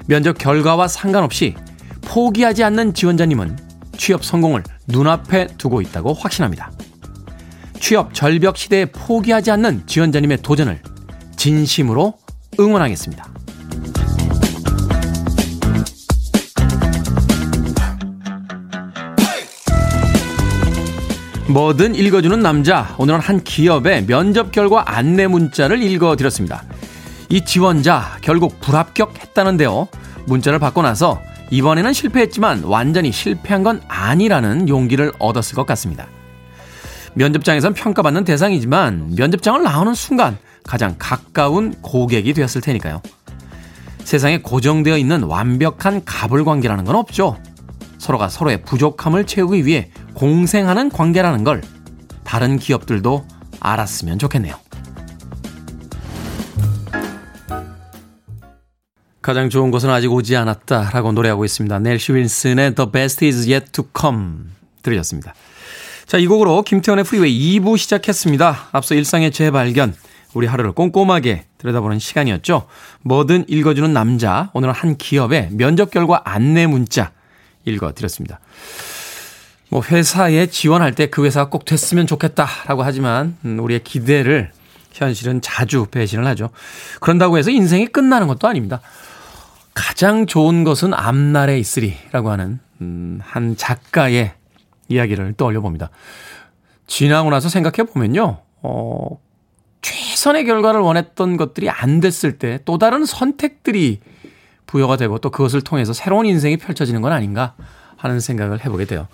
[0.06, 1.54] 면접 결과와 상관없이
[2.02, 3.58] 포기하지 않는 지원자님은
[3.96, 6.70] 취업 성공을 눈앞에 두고 있다고 확신합니다.
[7.80, 10.80] 취업 절벽 시대에 포기하지 않는 지원자님의 도전을
[11.36, 12.14] 진심으로
[12.58, 13.35] 응원하겠습니다.
[21.48, 22.96] 뭐든 읽어주는 남자.
[22.98, 26.64] 오늘은 한 기업의 면접 결과 안내 문자를 읽어드렸습니다.
[27.28, 29.86] 이 지원자 결국 불합격했다는데요.
[30.26, 36.08] 문자를 받고 나서 이번에는 실패했지만 완전히 실패한 건 아니라는 용기를 얻었을 것 같습니다.
[37.14, 43.00] 면접장에선 평가받는 대상이지만 면접장을 나오는 순간 가장 가까운 고객이 되었을 테니까요.
[44.02, 47.36] 세상에 고정되어 있는 완벽한 갑을 관계라는 건 없죠.
[47.98, 51.62] 서로가 서로의 부족함을 채우기 위해 공생하는 관계라는 걸
[52.24, 53.26] 다른 기업들도
[53.60, 54.56] 알았으면 좋겠네요.
[59.20, 61.78] 가장 좋은 것은 아직 오지 않았다라고 노래하고 있습니다.
[61.80, 64.44] 낸시 윌슨의 The Best Is Yet to Come
[64.82, 65.34] 들으셨습니다.
[66.06, 68.68] 자, 이 곡으로 김태훈의 프리웨이 2부 시작했습니다.
[68.72, 69.94] 앞서 일상의 재발견,
[70.32, 72.68] 우리 하루를 꼼꼼하게 들여다보는 시간이었죠.
[73.02, 77.10] 뭐든 읽어주는 남자, 오늘은 한 기업의 면접 결과 안내 문자
[77.64, 78.38] 읽어드렸습니다.
[79.68, 84.50] 뭐 회사에 지원할 때 그 회사가 꼭 됐으면 좋겠다라고 하지만 음, 우리의 기대를
[84.92, 86.50] 현실은 자주 배신을 하죠.
[87.00, 88.80] 그런다고 해서 인생이 끝나는 것도 아닙니다.
[89.74, 94.32] 가장 좋은 것은 앞날에 있으리라고 하는 음, 한 작가의
[94.88, 95.90] 이야기를 떠올려 봅니다.
[96.86, 98.38] 지나고 나서 생각해 보면요.
[98.62, 99.18] 어,
[99.82, 104.00] 최선의 결과를 원했던 것들이 안 됐을 때 또 다른 선택들이
[104.66, 107.54] 부여가 되고 또 그것을 통해서 새로운 인생이 펼쳐지는 건 아닌가
[107.96, 109.06] 하는 생각을 해보게 돼요.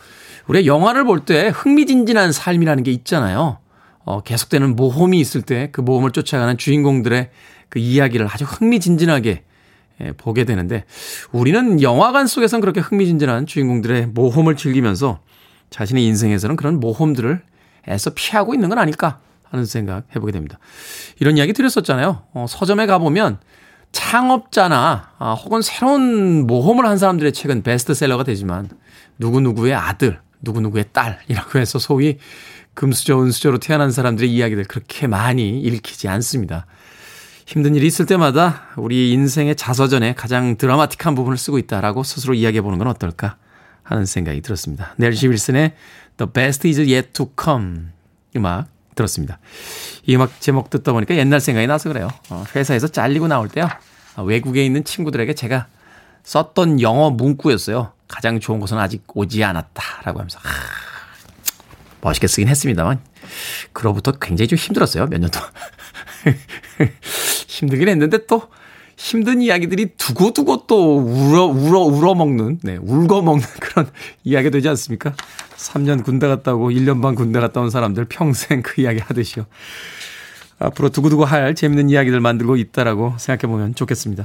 [0.49, 3.59] 우리가 영화를 볼 때 흥미진진한 삶이라는 게 있잖아요.
[4.05, 7.31] 어, 계속되는 모험이 있을 때 그 모험을 쫓아가는 주인공들의
[7.69, 9.45] 그 이야기를 아주 흥미진진하게
[10.01, 10.85] 예, 보게 되는데
[11.31, 15.21] 우리는 영화관 속에선 그렇게 흥미진진한 주인공들의 모험을 즐기면서
[15.71, 17.41] 자신의 인생에서는 그런 모험들을
[17.89, 20.59] 애써 피하고 있는 건 아닐까 하는 생각 해보게 됩니다.
[21.21, 22.23] 이런 이야기 드렸었잖아요.
[22.35, 23.39] 어, 서점에 가보면
[23.93, 28.69] 창업자나 아, 혹은 새로운 모험을 한 사람들의 책은 베스트셀러가 되지만
[29.19, 32.19] 누구누구의 아들, 누구누구의 딸이라고 해서 소위
[32.75, 36.67] 금수저, 은수저로 태어난 사람들의 이야기들 그렇게 많이 읽히지 않습니다.
[37.47, 42.79] 힘든 일이 있을 때마다 우리 인생의 자서전에 가장 드라마틱한 부분을 쓰고 있다라고 스스로 이야기해 보는
[42.79, 43.37] 건 어떨까
[43.83, 44.95] 하는 생각이 들었습니다.
[44.97, 45.75] 넬시 윌슨의
[46.17, 47.89] The Best Is Yet to Come
[48.37, 49.39] 음악 들었습니다.
[50.07, 52.09] 이 음악 제목 듣다 보니까 옛날 생각이 나서 그래요.
[52.31, 53.69] 어, 회사에서 잘리고 나올 때요.
[54.17, 55.67] 어, 외국에 있는 친구들에게 제가
[56.25, 57.93] 썼던 영어 문구였어요.
[58.09, 60.49] 가장 좋은 것은 아직 오지 않았다라고 하면서 하,
[62.03, 63.01] 멋있게 쓰긴 했습니다만
[63.73, 65.07] 그로부터 굉장히 좀 힘들었어요.
[65.07, 65.49] 몇 년 동안.
[67.49, 68.49] 힘들긴 했는데 또
[68.97, 73.91] 힘든 이야기들이 두고두고 또 울어, 울어, 울어 먹는, 네, 울거먹는 그런
[74.23, 75.15] 이야기 되지 않습니까?
[75.57, 79.47] 3년 군대 갔다 오고 1년 반 군대 갔다 온 사람들 평생 그 이야기 하듯이요.
[80.59, 84.25] 앞으로 두고두고 할 재밌는 이야기들 만들고 있다라고 생각해 보면 좋겠습니다.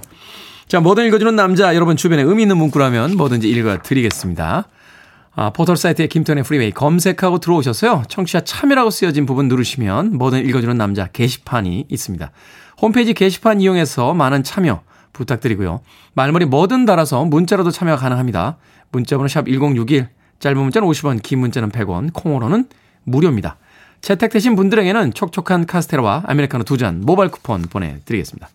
[0.67, 4.67] 자, 뭐든 읽어주는 남자, 여러분 주변에 의미 있는 문구라면 뭐든지 읽어드리겠습니다.
[5.35, 8.03] 아, 포털 사이트에 김태훈의 프리웨이 검색하고 들어오셔서요.
[8.09, 12.31] 청취자 참여라고 쓰여진 부분 누르시면 뭐든 읽어주는 남자 게시판이 있습니다.
[12.81, 14.81] 홈페이지 게시판 이용해서 많은 참여
[15.13, 15.79] 부탁드리고요.
[16.15, 18.57] 말머리 뭐든 달아서 문자로도 참여가 가능합니다.
[18.91, 22.67] 문자번호 샵 1061, 짧은 문자는 50원, 긴 문자는 100원, 콩으로는
[23.05, 23.55] 무료입니다.
[24.01, 28.49] 채택되신 분들에게는 촉촉한 카스테라와 아메리카노 두 잔 모바일 쿠폰 보내드리겠습니다.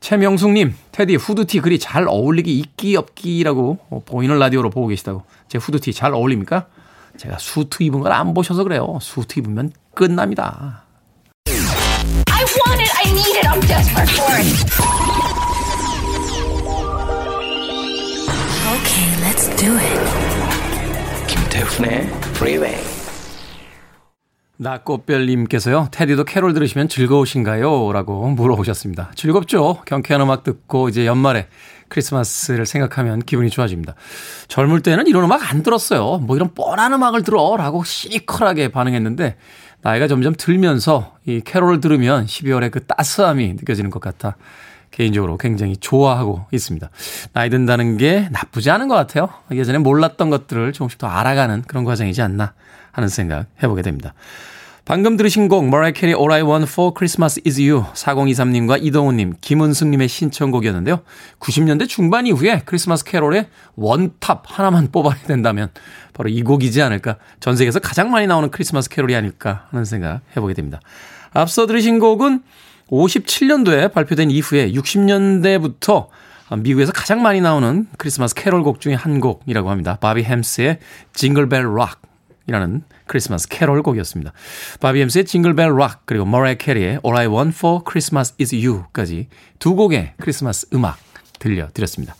[0.00, 5.22] 최명숙님, 테디 후드티 그리 잘 어울리기 있기 없기라고 어, 보이는 라디오로 보고 계시다고.
[5.48, 6.66] 제 후드티 잘 어울립니까?
[7.16, 8.98] 제가 수트 입은 걸 안 보셔서 그래요.
[9.00, 10.84] 수트 입으면 끝납니다.
[11.48, 14.46] I want it, I need it, I'm desperate for it.
[18.76, 21.26] Okay, let's do it.
[21.26, 22.06] 김태훈의
[22.36, 22.76] Freeway.
[24.58, 27.92] 나꽃별님께서요, 테디도 캐롤 들으시면 즐거우신가요?
[27.92, 29.12] 라고 물어보셨습니다.
[29.14, 29.82] 즐겁죠?
[29.84, 31.48] 경쾌한 음악 듣고 이제 연말에
[31.88, 33.94] 크리스마스를 생각하면 기분이 좋아집니다.
[34.48, 36.18] 젊을 때는 이런 음악 안 들었어요.
[36.18, 37.56] 뭐 이런 뻔한 음악을 들어.
[37.56, 39.36] 라고 시니컬하게 반응했는데,
[39.82, 44.36] 나이가 점점 들면서 이 캐롤을 들으면 12월의 그 따스함이 느껴지는 것 같아
[44.90, 46.90] 개인적으로 굉장히 좋아하고 있습니다.
[47.32, 49.28] 나이 든다는 게 나쁘지 않은 것 같아요.
[49.52, 52.54] 예전에 몰랐던 것들을 조금씩 더 알아가는 그런 과정이지 않나
[52.96, 54.14] 하는 생각 해보게 됩니다.
[54.86, 60.08] 방금 들으신 곡 머라이 캐리 All I Want for Christmas Is You 4023님과 이동훈님, 김은숙님의
[60.08, 61.00] 신청곡이었는데요.
[61.40, 65.70] 90년대 중반 이후에 크리스마스 캐롤의 원탑 하나만 뽑아야 된다면
[66.14, 67.16] 바로 이 곡이지 않을까.
[67.40, 70.80] 전 세계에서 가장 많이 나오는 크리스마스 캐롤이 아닐까 하는 생각 해보게 됩니다.
[71.32, 72.42] 앞서 들으신 곡은
[72.88, 76.06] 57년도에 발표된 이후에 60년대부터
[76.58, 79.98] 미국에서 가장 많이 나오는 크리스마스 캐롤 곡 중에 한 곡이라고 합니다.
[80.00, 80.78] 바비 헬름스의
[81.12, 82.06] Jingle Bell Rock
[82.48, 84.32] 이라는 크리스마스 캐롤 곡이었습니다.
[84.80, 89.28] 바비 헬름스의 Jingle Bell Rock 그리고 머라이 캐리의 All I Want for Christmas is You까지
[89.58, 90.98] 두 곡의 크리스마스 음악
[91.38, 92.14] 들려드렸습니다.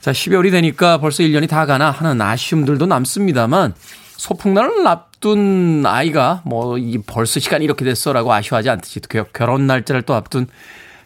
[0.00, 3.74] 자, 12월이 되니까 벌써 1년이 다 가나 하는 아쉬움들도 남습니다만
[4.16, 9.00] 소풍날을 앞둔 아이가 뭐 이 벌써 시간이 이렇게 됐어라고 아쉬워하지 않듯이
[9.32, 10.46] 결혼 날짜를 또 앞둔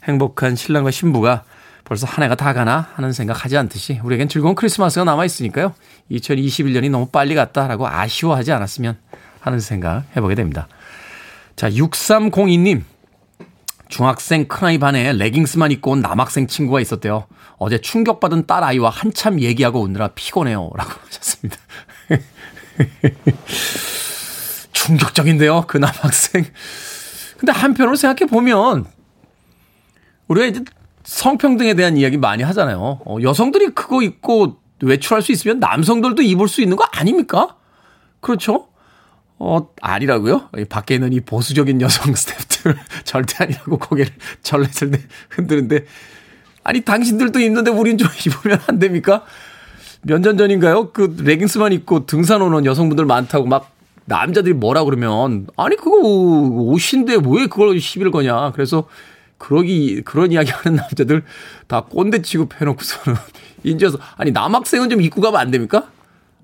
[0.05, 1.45] 행복한 신랑과 신부가
[1.89, 5.73] 벌써 한 해가 다 가나 하는 생각하지 않듯이 우리에겐 즐거운 크리스마스가 남아 있으니까요.
[6.11, 8.99] 2021년이 너무 빨리 갔다라고 아쉬워하지 않았으면
[9.41, 10.69] 하는 생각 해보게 됩니다.
[11.57, 12.83] 자, 6302님.
[13.89, 17.27] 중학생 큰아이 반에 레깅스만 입고 온 남학생 친구가 있었대요.
[17.57, 20.71] 어제 충격받은 딸아이와 한참 얘기하고 오느라 피곤해요.
[20.75, 21.57] 라고 하셨습니다.
[24.75, 26.45] 충격적인데요, 그 남학생.
[27.39, 28.85] 근데 한편으로 생각해 보면,
[30.27, 30.63] 우리가 이제
[31.09, 33.01] 성평등에 대한 이야기 많이 하잖아요.
[33.05, 37.57] 어, 여성들이 그거 입고 외출할 수 있으면 남성들도 입을 수 있는 거 아닙니까?
[38.21, 38.69] 그렇죠?
[39.39, 40.51] 어, 아니라고요?
[40.69, 44.99] 밖에 있는 이 보수적인 여성 스태프들 절대 아니라고 고개를 절레절레
[45.31, 45.87] 흔드는데,
[46.63, 49.25] 아니, 당신들도 입는데 우린 좀 입으면 안 됩니까?
[50.03, 50.93] 몇 년 전인가요?
[50.93, 53.71] 그 레깅스만 입고 등산 오는 여성분들 많다고 막
[54.05, 58.53] 남자들이 뭐라 그러면 아니 그거 옷인데 왜 그걸 시비를 거냐.
[58.53, 58.85] 그래서
[59.39, 61.25] 그러기 그런 이야기 하는 남자들
[61.67, 63.19] 다 꼰대 취급해 놓고서는
[63.65, 65.91] 인제서 아니 남학생은 좀 입고 가면 안 됩니까?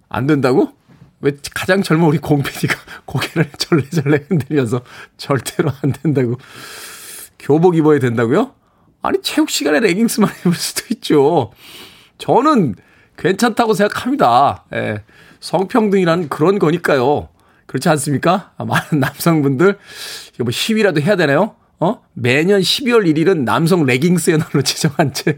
[0.08, 0.72] 안 된다고?
[1.20, 4.82] 왜 가장 젊은 우리 공PD가 고개를 절레절레 흔들면서
[5.16, 6.38] 절대로 안 된다고
[7.38, 8.52] 교복 입어야 된다고요?
[9.02, 11.52] 아니 체육 시간에 레깅스만 입을 수도 있죠.
[12.18, 12.74] 저는
[13.16, 14.64] 괜찮다고 생각합니다.
[14.72, 15.02] 예.
[15.40, 17.28] 성평등이라는 그런 거니까요.
[17.66, 18.52] 그렇지 않습니까?
[18.56, 19.78] 아, 많은 남성분들,
[20.34, 21.54] 이거 뭐 시위라도 해야 되나요?
[21.80, 22.00] 어?
[22.14, 25.36] 매년 12월 1일은 남성 레깅스의 날로 지정한 채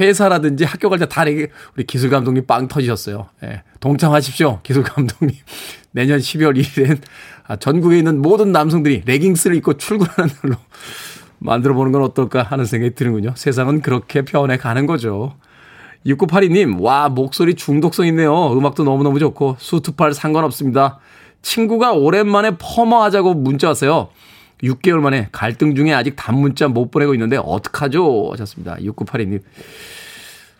[0.00, 3.28] 회사라든지 학교 갈 때 다 레깅, 우리 기술 감독님 빵 터지셨어요.
[3.44, 3.62] 예.
[3.80, 4.60] 동참하십시오.
[4.62, 5.36] 기술 감독님.
[5.92, 6.98] 내년 12월 1일엔
[7.46, 10.56] 아, 전국에 있는 모든 남성들이 레깅스를 입고 출근하는 날로
[11.38, 13.34] 만들어 보는 건 어떨까 하는 생각이 드는군요.
[13.36, 15.36] 세상은 그렇게 변해 가는 거죠.
[16.06, 18.52] 6982님, 와, 목소리 중독성 있네요.
[18.52, 20.98] 음악도 너무너무 좋고, 수트팔 상관없습니다.
[21.42, 24.08] 친구가 오랜만에 퍼머 하자고 문자 왔어요.
[24.62, 28.30] 6개월 만에 갈등 중에 아직 단문자 못 보내고 있는데, 어떡하죠?
[28.32, 28.76] 하셨습니다.
[28.76, 29.40] 6982님.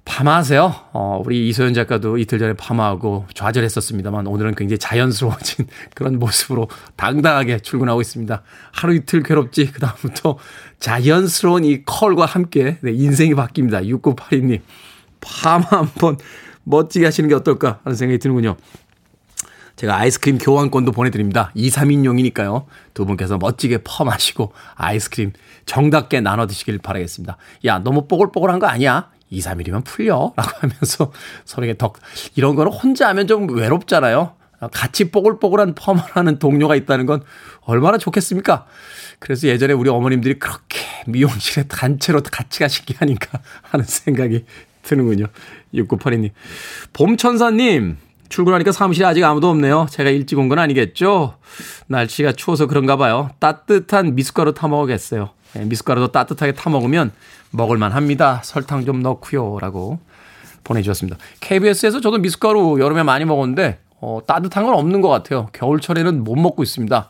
[0.05, 0.75] 파마하세요.
[0.93, 8.01] 어, 우리 이소연 작가도 이틀 전에 파마하고 좌절했었습니다만, 오늘은 굉장히 자연스러워진 그런 모습으로 당당하게 출근하고
[8.01, 8.43] 있습니다.
[8.73, 10.39] 하루 이틀 괴롭지, 그다음부터
[10.79, 13.88] 자연스러운 이 컬과 함께 네, 인생이 바뀝니다.
[13.88, 14.61] 6982님.
[15.21, 16.19] 파마 한번
[16.65, 18.57] 멋지게 하시는 게 어떨까 하는 생각이 드는군요.
[19.77, 21.50] 제가 아이스크림 교환권도 보내드립니다.
[21.54, 22.66] 2, 3인용이니까요.
[22.94, 25.33] 두 분께서 멋지게 펌하시고 아이스크림
[25.66, 27.37] 정답게 나눠 드시길 바라겠습니다.
[27.64, 29.10] 야, 너무 뽀글뽀글한 거 아니야?
[29.31, 30.33] 2, 3일이면 풀려.
[30.37, 31.12] 라고 하면서
[31.44, 31.98] 서로에게 덕,
[32.37, 34.35] 이런 거는 혼자 하면 좀 외롭잖아요.
[34.72, 37.22] 같이 뽀글뽀글한 펌을 하는 동료가 있다는 건
[37.62, 38.66] 얼마나 좋겠습니까?
[39.18, 44.44] 그래서 예전에 우리 어머님들이 그렇게 미용실에 단체로 같이 가신 게 아닌가 하는 생각이
[44.83, 45.27] 드는군요.
[45.75, 46.31] 6982님.
[46.92, 47.96] 봄천사님,
[48.29, 49.87] 출근하니까 사무실에 아직 아무도 없네요.
[49.90, 51.35] 제가 일찍 온 건 아니겠죠?
[51.87, 53.31] 날씨가 추워서 그런가 봐요.
[53.38, 55.31] 따뜻한 미숫가루 타먹겠어요.
[55.54, 57.12] 네, 미숫가루도 따뜻하게 타먹으면
[57.50, 58.40] 먹을만 합니다.
[58.44, 59.58] 설탕 좀 넣고요.
[59.60, 60.00] 라고
[60.64, 61.16] 보내주셨습니다.
[61.40, 65.48] KBS에서 저도 미숫가루 여름에 많이 먹었는데, 어, 따뜻한 건 없는 것 같아요.
[65.52, 67.08] 겨울철에는 못 먹고 있습니다.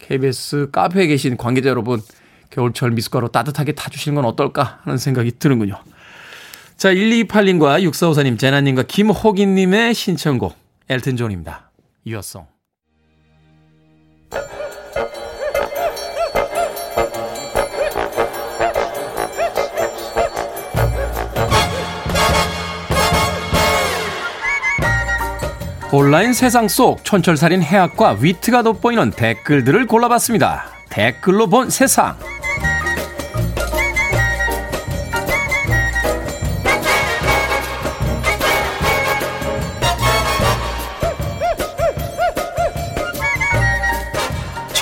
[0.00, 2.00] KBS 카페에 계신 관계자 여러분,
[2.50, 5.76] 겨울철 미숫가루 따뜻하게 타주시는 건 어떨까 하는 생각이 드는군요.
[6.76, 10.54] 자, 1228님과 6454님, 제나님과 김호기님의 신청곡,
[10.90, 11.70] 엘튼 존입니다.
[12.06, 12.46] 유어송.
[25.92, 30.66] 온라인 세상 속 촌철살인 해학과 위트가 돋보이는 댓글들을 골라봤습니다.
[30.90, 32.18] 댓글로 본 세상.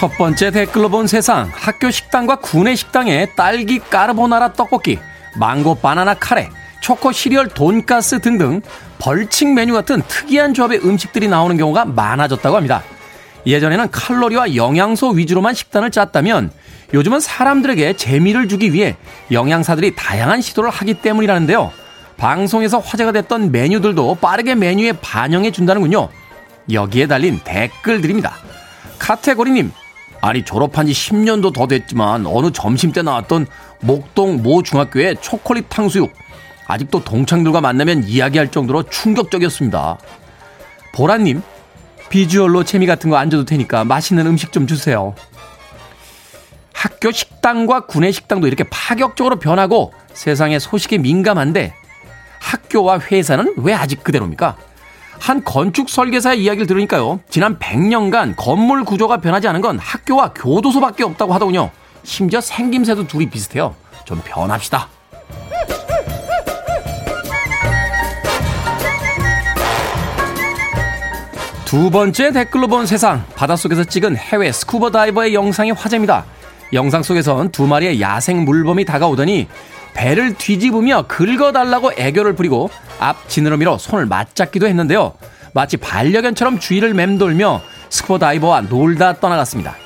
[0.05, 1.51] 첫 번째 댓글로 본 세상.
[1.55, 4.99] 학교 식당과 구내 식당에 딸기 까르보나라 떡볶이,
[5.39, 6.51] 망고 바나나 카레,
[6.83, 8.61] 초코 시리얼 돈가스 등등
[8.99, 12.83] 벌칙 메뉴 같은 특이한 조합의 음식들이 나오는 경우가 많아졌다고 합니다.
[13.47, 16.51] 예전에는 칼로리와 영양소 위주로만 식단을 짰다면
[16.93, 18.97] 요즘은 사람들에게 재미를 주기 위해
[19.31, 21.73] 영양사들이 다양한 시도를 하기 때문이라는데요.
[22.19, 26.11] 방송에서 화제가 됐던 메뉴들도 빠르게 메뉴에 반영해 준다는군요.
[26.71, 28.35] 여기에 달린 댓글들입니다.
[28.99, 29.73] 카테고리님,
[30.25, 33.47] 아니 졸업한 지 10년도 더 됐지만 어느 점심 때 나왔던
[33.81, 36.14] 목동 모 중학교의 초콜릿 탕수육
[36.66, 39.99] 아직도 동창들과 만나면 이야기할 정도로 충격적이었습니다.
[40.95, 41.43] 보라님,
[42.09, 45.14] 비주얼로 재미 같은 거 안 줘도 되니까 맛있는 음식 좀 주세요.
[46.72, 51.75] 학교 식당과 구내 식당도 이렇게 파격적으로 변하고 세상의 소식에 민감한데
[52.41, 54.57] 학교와 회사는 왜 아직 그대로입니까?
[55.19, 57.21] 한 건축 설계사의 이야기를 들으니까요.
[57.29, 61.71] 지난 100년간 건물 구조가 변하지 않은 건 학교와 교도소밖에 없다고 하더군요.
[62.03, 63.75] 심지어 생김새도 둘이 비슷해요.
[64.05, 64.89] 좀 변합시다.
[71.65, 73.25] 두 번째 댓글로 본 세상.
[73.35, 76.25] 바닷속에서 찍은 해외 스쿠버 다이버의 영상이 화제입니다.
[76.73, 79.49] 영상 속에선 두 마리의 야생 물범이 다가오더니
[79.95, 85.15] 배를 뒤집으며 긁어달라고 애교를 부리고 앞 지느러미로 손을 맞잡기도 했는데요.
[85.53, 89.77] 마치 반려견처럼 주위를 맴돌며 스쿠버 다이버와 놀다 떠나갔습니다.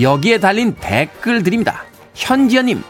[0.00, 1.84] 여기에 달린 댓글들입니다.
[2.14, 2.82] 현지연님,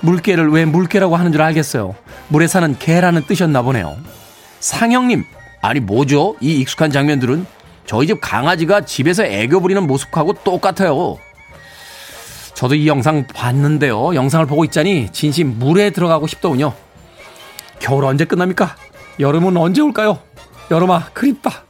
[0.00, 1.94] 물개를 왜 물개라고 하는 줄 알겠어요.
[2.28, 3.96] 물에 사는 개라는 뜻이었나 보네요.
[4.60, 5.24] 상영님,
[5.60, 6.36] 아니 뭐죠?
[6.40, 7.46] 이 익숙한 장면들은
[7.84, 11.18] 저희 집 강아지가 집에서 애교 부리는 모습하고 똑같아요.
[12.62, 14.14] 저도 이 영상 봤는데요.
[14.14, 16.72] 영상을 보고 있자니 진심 물에 들어가고 싶더군요.
[17.80, 18.76] 겨울 언제 끝납니까?
[19.18, 20.20] 여름은 언제 올까요?
[20.70, 21.64] 여름아, 그립다.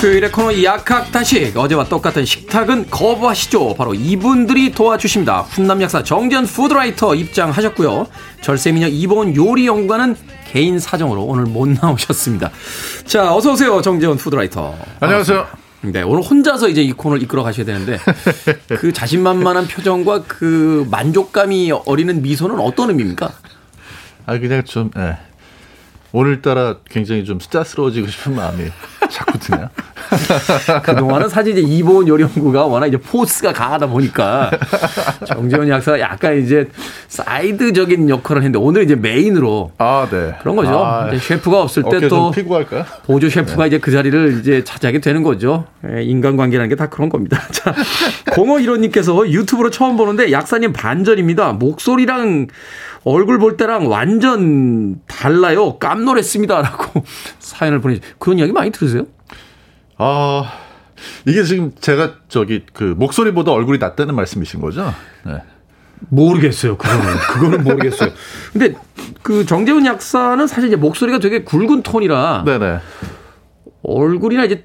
[0.00, 1.58] 수요일의 코너 약학다식.
[1.58, 3.74] 어제와 똑같은 식탁은 거부하시죠.
[3.74, 5.42] 바로 이분들이 도와주십니다.
[5.42, 8.06] 훈남 약사 정재훈 food writer 입장하셨고요.
[8.40, 12.50] 절세미녀 이보은 요리연구가는 개인 사정으로 오늘 못 나오셨습니다.
[13.04, 14.74] 자 어서 오세요 정재훈 food writer.
[15.00, 15.46] 안녕하세요.
[15.82, 17.98] 네 오늘 혼자서 이제 이 코너를 이끌어 가셔야 되는데
[18.78, 23.30] 그 자신만만한 표정과 그 만족감이 어리는 미소는 어떤 의미입니까?
[24.24, 25.18] 아 그냥 좀 예.
[26.12, 28.70] 오늘따라 굉장히 좀 스타스러워지고 싶은 마음이
[29.10, 29.68] 자꾸 드네요.
[30.82, 34.50] 그동안은 사실 이제 이보은 요리연구가 워낙 이제 포스가 강하다 보니까
[35.26, 36.68] 정재원 약사가 약간 이제
[37.08, 40.34] 사이드적인 역할을 했는데 오늘 이제 메인으로 아, 네.
[40.40, 40.78] 그런 거죠.
[40.84, 42.30] 아, 셰프가 없을 때 또
[43.04, 43.66] 보조 셰프가 네.
[43.68, 45.64] 이제 그 자리를 이제 차지하게 되는 거죠.
[45.88, 47.38] 예, 인간관계라는 게 다 그런 겁니다.
[47.52, 47.74] 자,
[48.32, 51.52] 공호 이호님께서 유튜브로 처음 보는데 약사님 반전입니다.
[51.54, 52.46] 목소리랑
[53.04, 55.78] 얼굴 볼 때랑 완전 달라요.
[55.78, 57.04] 깜놀했습니다라고
[57.38, 58.00] 사연을 보내.
[58.18, 59.04] 그런 이야기 많이 들으세요?
[59.96, 60.52] 아
[61.26, 64.92] 이게 지금 제가 저기 그 목소리보다 얼굴이 낫다는 말씀이신 거죠?
[65.24, 65.42] 네.
[66.08, 66.76] 모르겠어요.
[66.78, 68.10] 그거는 그거는 모르겠어요.
[68.52, 68.74] 근데
[69.22, 72.78] 그 정재훈 약사는 사실 이제 목소리가 되게 굵은 톤이라 네네.
[73.82, 74.64] 얼굴이나 이제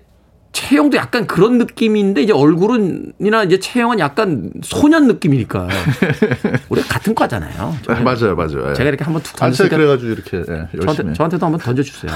[0.56, 5.68] 체형도 약간 그런 느낌인데 이제 얼굴은이나 이제 체형은 약간 소년 느낌이니까
[6.70, 7.76] 우리 가 같은 과잖아요.
[7.90, 8.70] 네, 맞아요, 맞아요.
[8.70, 8.74] 예.
[8.74, 12.12] 제가 이렇게 한번 툭 던지니까 그래가지고 이렇게 예, 저한테, 저한테 도 한번 던져주세요.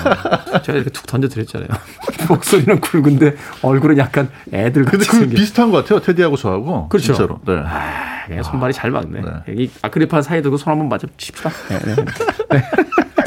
[0.63, 1.67] 제가 이렇게 툭 던져드렸잖아요.
[2.29, 5.99] 목소리는 굵은데 얼굴은 약간 애들 같이 근데 그 비슷한 것 같아요.
[5.99, 7.13] 테디하고 저하고 그렇죠.
[7.13, 7.39] 진짜로.
[7.45, 7.61] 네.
[7.61, 9.21] 아, 손발이 잘 맞네.
[9.21, 9.53] 네.
[9.53, 11.49] 이 아크릴판 사이에 두고 손 한번 맞아 칩시다.
[11.69, 12.63] 네, 네.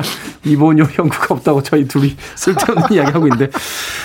[0.00, 0.02] 네.
[0.02, 0.08] 자,
[0.44, 3.50] 이보은 요리연구가 없다고 저희 둘이 쓸데없는 이야기 하고 있는데.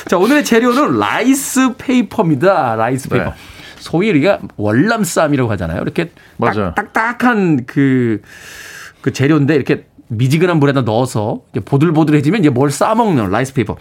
[0.07, 2.75] 자, 오늘의 재료는 라이스 페이퍼입니다.
[2.75, 3.25] 라이스 페이퍼.
[3.29, 3.33] 네.
[3.77, 5.81] 소위 우리가 월남쌈이라고 하잖아요.
[5.81, 6.73] 이렇게 맞아.
[6.75, 8.21] 딱, 딱딱한 그,
[9.01, 13.77] 그 재료인데 이렇게 미지근한 물에다 넣어서 이제 보들보들해지면 이제 뭘 싸먹는 라이스 페이퍼.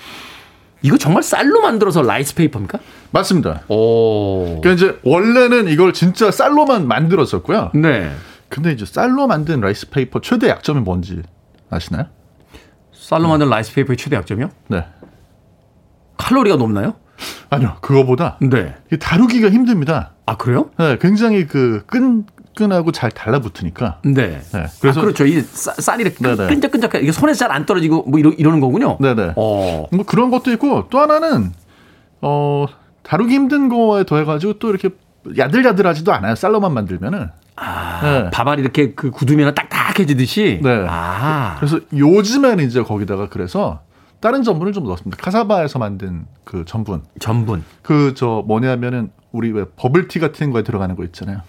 [0.83, 2.79] 이거 정말 쌀로 만들어서 라이스 페이퍼입니까?
[3.11, 3.63] 맞습니다.
[3.69, 4.61] 오.
[4.61, 7.73] 그러니까 이제 원래는 이걸 진짜 쌀로만 만들었었고요.
[7.75, 8.11] 네.
[8.49, 11.21] 근데 이제 쌀로 만든 라이스 페이퍼 최대 약점이 뭔지
[11.71, 12.07] 아시나요?
[12.93, 14.51] 쌀로 만든 라이스 페이퍼의 최대 약점이요?
[14.69, 14.85] 네.
[16.17, 16.95] 칼로리가 높나요?
[17.51, 18.75] 아니요, 그거보다 네.
[18.99, 20.13] 다루기가 힘듭니다.
[20.27, 20.71] 아 그래요?
[20.79, 22.25] 네, 굉장히 그 끈,
[22.57, 24.01] 끈하고 잘 달라붙으니까.
[24.05, 24.41] 네.
[24.53, 24.67] 네.
[24.81, 25.27] 그래서 아, 그렇죠.
[25.27, 28.97] 이 쌀이 끈적끈적 이게 손에 잘 안 떨어지고 뭐 이러, 이러는 거군요.
[29.01, 29.33] 네네.
[29.37, 29.87] 어.
[29.91, 31.53] 뭐 그런 것도 있고 또 하나는
[32.21, 32.67] 어
[33.03, 34.91] 다루기 힘든 거에 더해가지고 또 이렇게
[35.37, 36.35] 야들야들하지도 않아요.
[36.35, 37.31] 쌀로만 만들면은.
[37.57, 38.31] 아, 네.
[38.31, 40.61] 밥알이 이렇게 그 굳으면 딱딱해지듯이.
[40.63, 40.87] 네.
[40.89, 41.57] 아.
[41.59, 43.81] 그래서 요즘에는 이제 거기다가 그래서
[44.21, 45.23] 다른 전분을 좀 넣었습니다.
[45.23, 47.03] 카사바에서 만든 그 전분.
[47.19, 47.65] 전분.
[47.83, 51.41] 그 저 뭐냐면은 우리 왜 버블티 같은 거에 들어가는 거 있잖아요.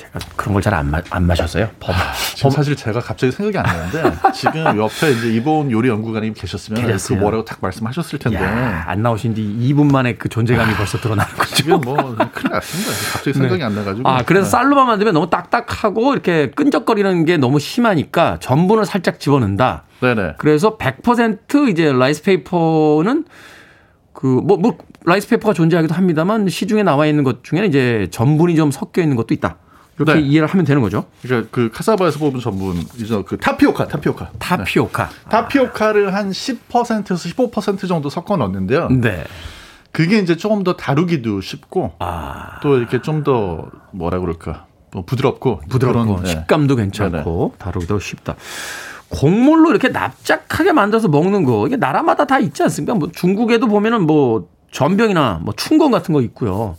[0.00, 1.68] 제가 그런 걸 잘안 안 마셨어요.
[1.78, 1.94] 법,
[2.34, 7.18] 지금 사실 제가 갑자기 생각이 안 나는데 지금 옆에 이제 이보은 요리 연구가님 계셨으면 계셨어요.
[7.18, 10.96] 그 뭐라고 딱 말씀하셨을 텐데 야, 안 나오신 지 2분 만에 그 존재감이 아, 벌써
[10.98, 11.54] 드러나는 거죠.
[11.54, 12.92] 지금 뭐 큰일 났습니다.
[13.12, 13.64] 갑자기 생각이 네.
[13.64, 14.08] 안 나가지고.
[14.08, 14.50] 아 그래서 네.
[14.50, 19.84] 쌀로만 만들면 너무 딱딱하고 이렇게 끈적거리는 게 너무 심하니까 전분을 살짝 집어넣는다.
[20.00, 20.36] 네네.
[20.38, 23.26] 그래서 100% 이제 라이스 페이퍼는
[24.14, 29.02] 그뭐 뭐 라이스 페이퍼가 존재하기도 합니다만 시중에 나와 있는 것 중에는 이제 전분이 좀 섞여
[29.02, 29.58] 있는 것도 있다.
[30.00, 30.26] 이렇게 네.
[30.26, 31.04] 이해를 하면 되는 거죠.
[31.22, 34.30] 그러니까 그 카사바에서 뽑은 전분 이제 그 타피오카, 타피오카.
[34.38, 35.08] 타피오카.
[35.08, 35.30] 네.
[35.30, 38.88] 타피오카를 한 10%에서 15% 정도 섞어 넣는데요.
[38.88, 39.24] 네.
[39.92, 42.60] 그게 이제 조금 더 다루기도 쉽고 아.
[42.62, 44.66] 또 이렇게 좀 더 뭐라 그럴까?
[44.92, 46.30] 뭐 부드럽고 부드럽고 그런, 네.
[46.30, 47.58] 식감도 괜찮고 네네.
[47.58, 48.36] 다루기도 쉽다.
[49.10, 52.94] 곡물로 이렇게 납작하게 만들어서 먹는 거 이게 나라마다 다 있지 않습니까?
[52.94, 56.76] 뭐 중국에도 보면은 뭐 전병이나 뭐 춘권 같은 거 있고요.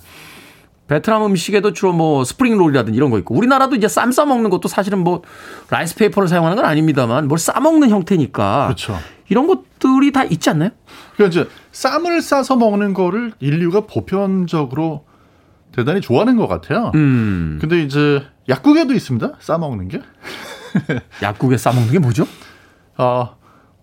[0.91, 4.67] 베트남 음식에도 주로 뭐 스프링 롤이라든지 이런 거 있고 우리나라도 이제 쌈 싸 먹는 것도
[4.67, 5.21] 사실은 뭐
[5.69, 8.99] 라이스 페이퍼를 사용하는 건 아닙니다만 뭘 싸 먹는 형태니까 그렇죠.
[9.29, 10.71] 이런 것들이 다 있지 않나요?
[11.15, 15.05] 그러니까 이제 쌈을 싸서 먹는 거를 인류가 보편적으로
[15.71, 16.91] 대단히 좋아하는 것 같아요.
[16.95, 17.57] 음.
[17.61, 19.35] 근데 이제 약국에도 있습니다.
[19.39, 20.01] 싸 먹는 게.
[21.23, 22.27] 약국에 싸 먹는 게 뭐죠?
[22.97, 23.35] 아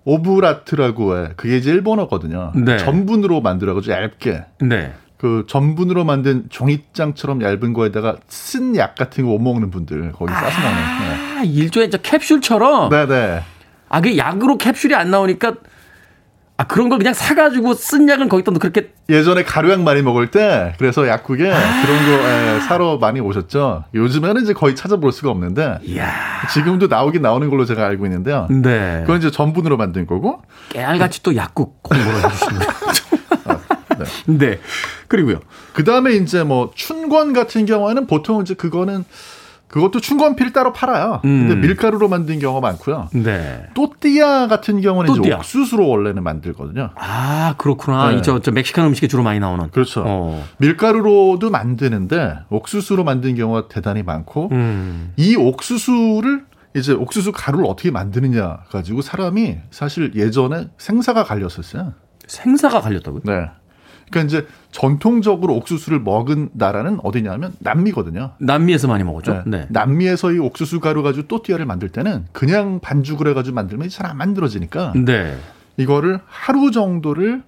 [0.04, 1.28] 오브라트라고 해.
[1.36, 2.52] 그게 이제 일본어거든요.
[2.54, 2.76] 네.
[2.76, 4.44] 전분으로 만들어가지고 얇게.
[4.60, 4.92] 네.
[5.18, 10.60] 그 전분으로 만든 종이장처럼 얇은 거에다가 쓴 약 같은 거 못 먹는 분들 거기 싸서
[10.60, 10.82] 먹는.
[10.82, 11.46] 아, 네.
[11.48, 12.88] 일종의 캡슐처럼.
[12.90, 13.42] 네네.
[13.88, 15.54] 아, 그 약으로 캡슐이 안 나오니까
[16.60, 21.06] 아 그런 걸 그냥 사가지고 쓴 약은 거기다 그렇게 예전에 가루약 많이 먹을 때 그래서
[21.06, 23.84] 약국에 아~ 그런 거 예, 사러 많이 오셨죠.
[23.94, 25.78] 요즘에는 이제 거의 찾아볼 수가 없는데.
[26.52, 28.48] 지금도 나오긴 나오는 걸로 제가 알고 있는데요.
[28.50, 29.02] 네.
[29.02, 32.60] 그건 이제 전분으로 만든 거고 깨알같이 또 약국 공부를 해주시는
[34.28, 34.38] 네.
[34.38, 34.60] 네.
[35.08, 35.40] 그리고요.
[35.72, 39.04] 그 다음에 이제 뭐 춘권 같은 경우에는 보통 이제 그거는
[39.68, 41.20] 그것도 춘권피를 따로 팔아요.
[41.24, 41.48] 음.
[41.48, 43.08] 근데 밀가루로 만든 경우가 많고요.
[43.12, 43.66] 네.
[43.74, 45.22] 또띠아 같은 경우는 또띠아.
[45.26, 46.90] 이제 옥수수로 원래는 만들거든요.
[46.96, 48.12] 아 그렇구나.
[48.12, 48.22] 네.
[48.22, 49.70] 저, 저 멕시칸 음식에 주로 많이 나오는.
[49.70, 50.04] 그렇죠.
[50.06, 50.44] 어.
[50.56, 55.12] 밀가루로도 만드는데 옥수수로 만든 경우가 대단히 많고 음.
[55.16, 61.92] 이 옥수수를 이제 옥수수 가루를 어떻게 만드느냐 가지고 사람이 사실 예전에 생사가 갈렸었어요.
[62.26, 63.22] 생사가 갈렸다고요?
[63.24, 63.50] 네.
[64.10, 68.32] 그러니까 이제 전통적으로 옥수수를 먹은 나라는 어디냐면 남미거든요.
[68.38, 69.42] 남미에서 많이 먹었죠.
[69.46, 69.58] 네.
[69.58, 69.66] 네.
[69.70, 74.94] 남미에서 이 옥수수 가루 가지고 또띠아를 만들 때는 그냥 반죽을 해가지고 만들면 잘 안 만들어지니까
[75.04, 75.36] 네.
[75.76, 77.42] 이거를 하루 정도를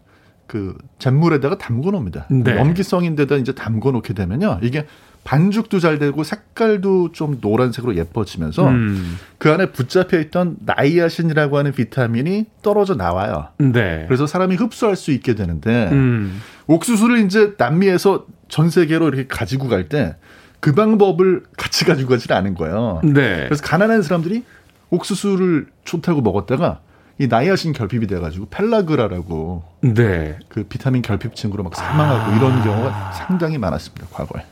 [0.47, 2.27] 그 잿물에다가 담궈 놓습니다.
[2.29, 2.57] 네.
[2.57, 4.59] 염기성인데다 이제 담궈 놓게 되면요.
[4.63, 4.87] 이게
[5.25, 9.19] 반죽도 잘 되고 색깔도 좀 노란색으로 예뻐지면서 음.
[9.39, 13.49] 그 안에 붙잡혀 있던 나이아신이라고 하는 비타민이 떨어져 나와요.
[13.59, 14.05] 네.
[14.09, 16.41] 그래서 사람이 흡수할 수 있게 되는데 음.
[16.67, 20.17] 옥수수를 이제 남미에서 전 세계로 이렇게 가지고 갈 때
[20.61, 23.01] 그 방법을 같이 가지고 가지는 않은 거예요.
[23.03, 23.45] 네.
[23.47, 24.45] 그래서 가난한 사람들이
[24.91, 26.81] 옥수수를 좋다고 먹었다가
[27.19, 30.39] 이 나이아신 결핍이 돼가지고 펠라그라라고 네.
[30.49, 32.37] 그 비타민 결핍증으로 막 사망하고 아.
[32.37, 34.45] 이런 경우가 상당히 많았습니다 과거에.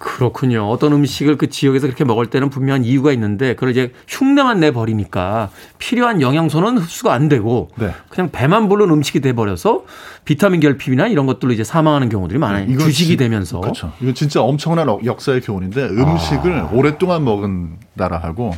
[0.00, 0.66] 그렇군요.
[0.70, 5.50] 어떤 음식을 그 지역에서 그렇게 먹을 때는 분명한 이유가 있는데 그걸 이제 흉내만 내 버리니까
[5.78, 7.92] 필요한 영양소는 흡수가 안 되고 네.
[8.08, 9.84] 그냥 배만 부른 음식이 돼 버려서
[10.24, 12.64] 비타민 결핍이나 이런 것들로 이제 사망하는 경우들이 많아요.
[12.64, 13.60] 네, 주식이 되면서.
[13.60, 13.92] 그렇죠.
[14.00, 16.70] 이건 진짜 엄청난 역사의 교훈인데 음식을 아.
[16.72, 18.54] 오랫동안 먹은 나라하고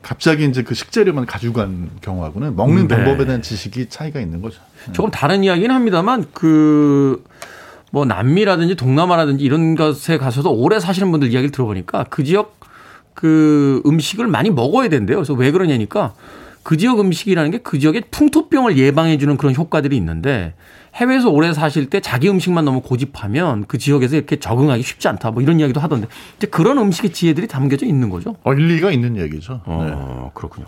[0.00, 2.94] 갑자기 이제 그 식재료만 가져간 경우하고는 먹는 네.
[2.94, 4.60] 방법에 대한 지식이 차이가 있는 거죠.
[4.92, 7.24] 조금 다른 이야기는 합니다만 그
[7.90, 12.58] 뭐 남미라든지 동남아라든지 이런 것에 가서도 오래 사시는 분들 이야기를 들어보니까 그 지역
[13.14, 15.16] 그 음식을 많이 먹어야 된대요.
[15.16, 16.14] 그래서 왜 그러냐니까
[16.68, 20.54] 그 지역 음식이라는 게 그 지역의 풍토병을 예방해주는 그런 효과들이 있는데
[20.94, 25.30] 해외에서 오래 사실 때 자기 음식만 너무 고집하면 그 지역에서 이렇게 적응하기 쉽지 않다.
[25.30, 28.36] 뭐 이런 이야기도 하던데 이제 그런 음식의 지혜들이 담겨져 있는 거죠.
[28.44, 29.60] 어, 일리가 있는 얘기죠.
[29.64, 30.30] 어, 네.
[30.34, 30.66] 그렇군요.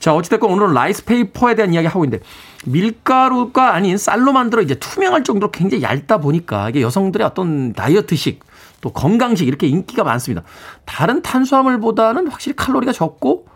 [0.00, 2.24] 자, 어찌됐건 오늘은 라이스 페이퍼에 대한 이야기 하고 있는데
[2.66, 8.40] 밀가루가 아닌 쌀로 만들어 이제 투명할 정도로 굉장히 얇다 보니까 이게 여성들의 어떤 다이어트식
[8.80, 10.42] 또 건강식 이렇게 인기가 많습니다.
[10.84, 13.46] 다른 탄수화물보다는 확실히 칼로리가 적고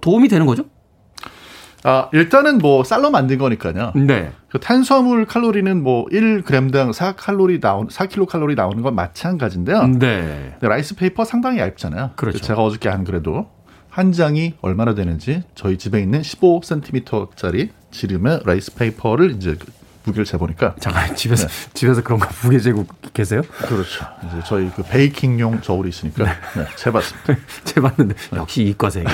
[0.00, 0.64] 도움이 되는 거죠?
[1.84, 3.92] 아, 일단은 뭐 쌀로 만든 거니까요.
[3.94, 4.30] 네.
[4.48, 9.86] 그 탄수화물 칼로리는 뭐 1g당 4칼로리 나온 4kcal 나오는 건 마찬가지인데요.
[9.98, 10.54] 네.
[10.60, 12.10] 라이스 페이퍼 상당히 얇잖아요.
[12.16, 12.38] 그렇죠.
[12.38, 13.48] 제가 어저께 안 그래도
[13.88, 19.56] 한 장이 얼마나 되는지 저희 집에 있는 15cm짜리 지름의 라이스 페이퍼를 이제
[20.04, 21.52] 무게를 재보니까 잠깐 집에서 네.
[21.74, 23.42] 집에서 그런 거 무게 재고 계세요?
[23.58, 24.06] 그렇죠.
[24.26, 26.30] 이제 저희 그 베이킹용 저울이 있으니까 네.
[26.56, 27.36] 네, 재봤습니다.
[27.64, 28.38] 재봤는데 네.
[28.38, 29.06] 역시 이과세계.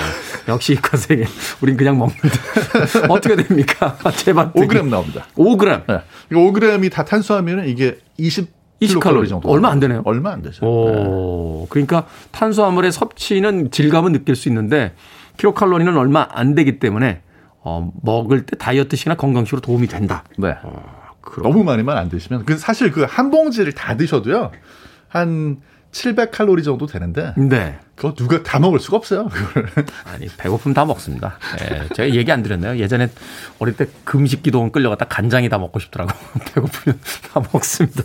[0.49, 1.25] 역시 이과세계.
[1.61, 2.29] 우린 그냥 먹는데
[3.09, 3.97] 어떻게 됩니까?
[4.17, 5.27] 재봤 5g 나옵니다.
[5.37, 5.87] 5g.
[5.87, 6.01] 네.
[6.33, 9.49] 5g이 다 탄수화물은 이게 20 20 칼로리 정도.
[9.51, 10.03] 얼마 안 되네요.
[10.05, 10.65] 얼마 안 되죠.
[10.65, 11.67] 오, 네.
[11.69, 14.95] 그러니까 탄수화물의 섭취는 질감은 느낄 수 있는데
[15.37, 17.23] 킬로칼로리는 얼마 안 되기 때문에
[17.69, 20.25] 어, 먹을 때 다이어트식이나 건강식으로 도움이 된다.
[20.39, 20.57] 네.
[20.63, 20.83] 어,
[21.43, 24.51] 너무 많이만 안 드시면 그 사실 그 한 봉지를 다 드셔도요.
[25.09, 25.59] 한
[25.93, 27.79] 700칼로리 정도 되는데 네.
[27.97, 29.29] 그거 누가 다 먹을 수가 없어요.
[29.29, 29.71] 그걸.
[30.05, 31.39] 아니 배고프면 다 먹습니다.
[31.63, 32.79] 예, 제가 얘기 안 드렸나요?
[32.79, 33.09] 예전에
[33.59, 36.13] 어릴 때 금식 기도원 끌려갔다 간장이 다 먹고 싶더라고.
[36.55, 37.01] 배고프면
[37.33, 38.03] 다 먹습니다.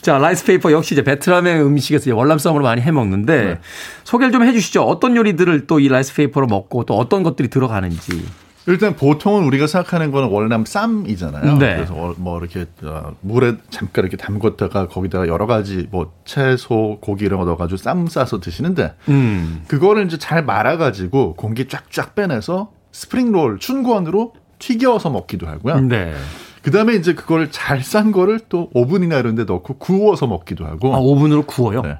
[0.00, 3.58] 자 라이스 페이퍼 역시 이제 베트남의 음식에서 월남쌈으로 많이 해 먹는데 네.
[4.04, 4.82] 소개를 좀 해주시죠.
[4.84, 8.24] 어떤 요리들을 또 이 라이스 페이퍼로 먹고 또 어떤 것들이 들어가는지.
[8.68, 11.56] 일단 보통은 우리가 생각하는 거는 월남 쌈이잖아요.
[11.56, 11.76] 네.
[11.76, 17.40] 그래서 뭐 이렇게 어, 물에 잠깐 이렇게 담궜다가 거기다가 여러 가지 뭐 채소, 고기 이런
[17.40, 19.64] 거 넣어가지고 쌈 싸서 드시는데 음.
[19.68, 25.80] 그거를 이제 잘 말아가지고 공기 쫙쫙 빼내서 스프링롤 춘권으로 튀겨서 먹기도 하고요.
[25.80, 26.12] 네.
[26.60, 30.94] 그 다음에 이제 그걸 잘 싼 거를 또 오븐이나 이런 데 넣고 구워서 먹기도 하고.
[30.94, 31.80] 아, 오븐으로 구워요?
[31.80, 31.96] 네.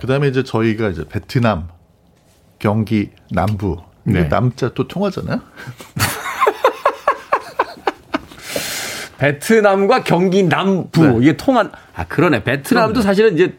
[0.00, 1.68] 그 다음에 이제 저희가 이제 베트남,
[2.58, 4.28] 경기, 남부 네.
[4.28, 5.40] 남자 또 통하잖아요.
[9.18, 11.18] 베트남과 경기 남부 네.
[11.22, 12.44] 이게 통한 아 그러네.
[12.44, 13.02] 베트남도 그러네.
[13.02, 13.56] 사실은 이제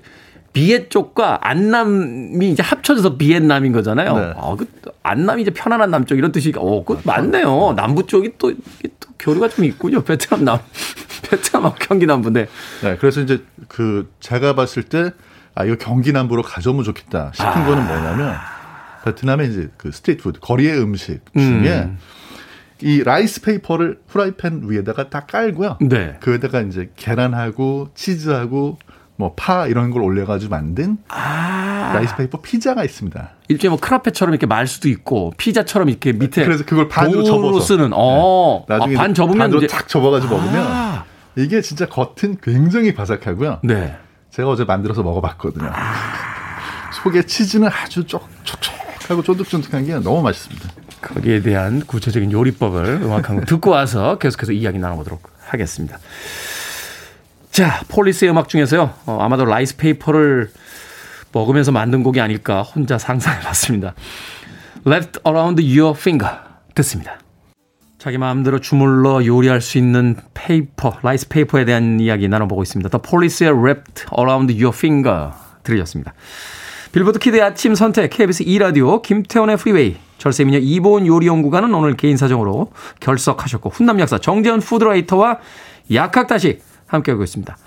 [0.53, 4.17] 비에 쪽과 안남이 이제 합쳐져서 비엔남인 거잖아요.
[4.17, 4.33] 네.
[4.37, 4.67] 아, 그
[5.03, 7.73] 안남이 이제 편안한 남쪽 이런 뜻이 어, 그 맞네요.
[7.75, 10.01] 남부 쪽이 또, 또 교류가 좀 있군요.
[10.05, 10.59] 베트남 남
[11.29, 12.47] 베트남하고 경기 남부인데.
[12.83, 15.11] 네, 그래서 이제 그 제가 봤을 때
[15.55, 17.65] 아, 이거 경기 남부로 가져오면 좋겠다 싶은 아.
[17.65, 18.35] 거는 뭐냐면
[19.05, 21.97] 베트남의 이제 그 street food, 거리의 음식 중에 음.
[22.81, 25.77] 이 라이스 페이퍼를 프라이팬 위에다가 딱 깔고요.
[25.81, 26.17] 네.
[26.19, 28.77] 그 위에다가 이제 계란하고 치즈하고
[29.17, 31.91] 뭐 파 이런 걸 올려가지고 만든 아.
[31.93, 33.29] 라이스 페이퍼 피자가 있습니다.
[33.47, 37.91] 일종의 뭐 크레페처럼 이렇게 말 수도 있고 피자처럼 이렇게 밑에 그래서 그걸 반으로 접어서 쓰는.
[37.93, 38.65] 어.
[38.67, 38.77] 네.
[38.77, 40.39] 나중에 아, 반 접으면 반으로 이제 탁 접어가지고 아.
[40.39, 41.01] 먹으면
[41.37, 43.59] 이게 진짜 겉은 굉장히 바삭하고요.
[43.63, 43.97] 네.
[44.31, 45.69] 제가 어제 만들어서 먹어봤거든요.
[45.71, 45.93] 아.
[46.91, 48.27] 속에 치즈는 아주 촉촉
[49.09, 50.69] 하고 쫀득쫀득한 게 너무 맛있습니다.
[51.01, 55.99] 거기에 대한 구체적인 요리법을 음악 한곡 듣고 와서 계속해서 이야기 나눠보도록 하겠습니다.
[57.51, 58.93] 자, 폴리스의 음악 중에서요.
[59.05, 60.51] 어, 아마도 라이스 페이퍼를
[61.31, 63.93] 먹으면서 만든 곡이 아닐까 혼자 상상해 봤습니다.
[64.87, 66.35] Wrapped Around Your Finger
[66.73, 67.19] 듣습니다.
[67.97, 72.89] 자기 마음대로 주물러 요리할 수 있는 페이퍼, 라이스 페이퍼에 대한 이야기 나눠보고 있습니다.
[72.89, 75.31] The Police의 Wrapped Around Your Finger
[75.63, 76.13] 들으셨습니다.
[76.95, 82.71] 빌보드 키드의 아침 선택 KBS 2라디오 김태훈의 프리웨이 절세미녀 이보은 요리연구가는 오늘 개인 사정으로
[83.01, 85.39] 결석하셨고 훈남 약사 정재훈 food writer와
[85.93, 87.57] 약학다식 함께하고 있습니다.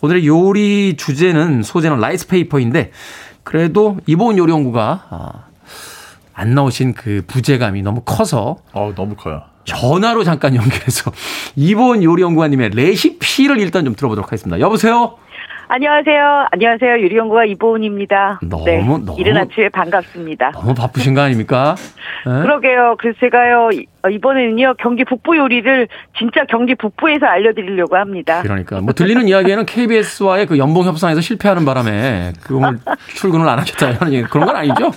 [0.00, 2.90] 오늘의 요리 주제는 소재는 라이스 페이퍼인데
[3.42, 5.32] 그래도 이보은 요리연구가 아,
[6.32, 9.42] 안 나오신 그 부재감이 너무 커서 어 너무 커요.
[9.64, 11.12] 전화로 잠깐 연결해서
[11.54, 14.58] 이보은 요리연구가님의 레시피를 일단 좀 들어보도록 하겠습니다.
[14.58, 15.18] 여보세요.
[15.72, 16.46] 안녕하세요.
[16.50, 16.98] 안녕하세요.
[16.98, 18.40] 유리연구가 이보은입니다.
[18.42, 19.14] 너무, 네, 너무.
[19.16, 20.50] 이른 아침에 반갑습니다.
[20.50, 21.76] 너무 바쁘신 거 아닙니까?
[22.26, 22.42] 네?
[22.42, 22.96] 그러게요.
[22.98, 23.70] 그래서 제가요,
[24.02, 25.86] 어, 이번에는요, 경기 북부 요리를
[26.18, 28.42] 진짜 경기 북부에서 알려드리려고 합니다.
[28.42, 28.80] 그러니까.
[28.80, 32.80] 뭐 들리는 이야기에는 KBS와의 그 연봉 협상에서 실패하는 바람에 그 오늘
[33.14, 34.90] 출근을 안 하셨다 이런 얘기 그런 건 아니죠?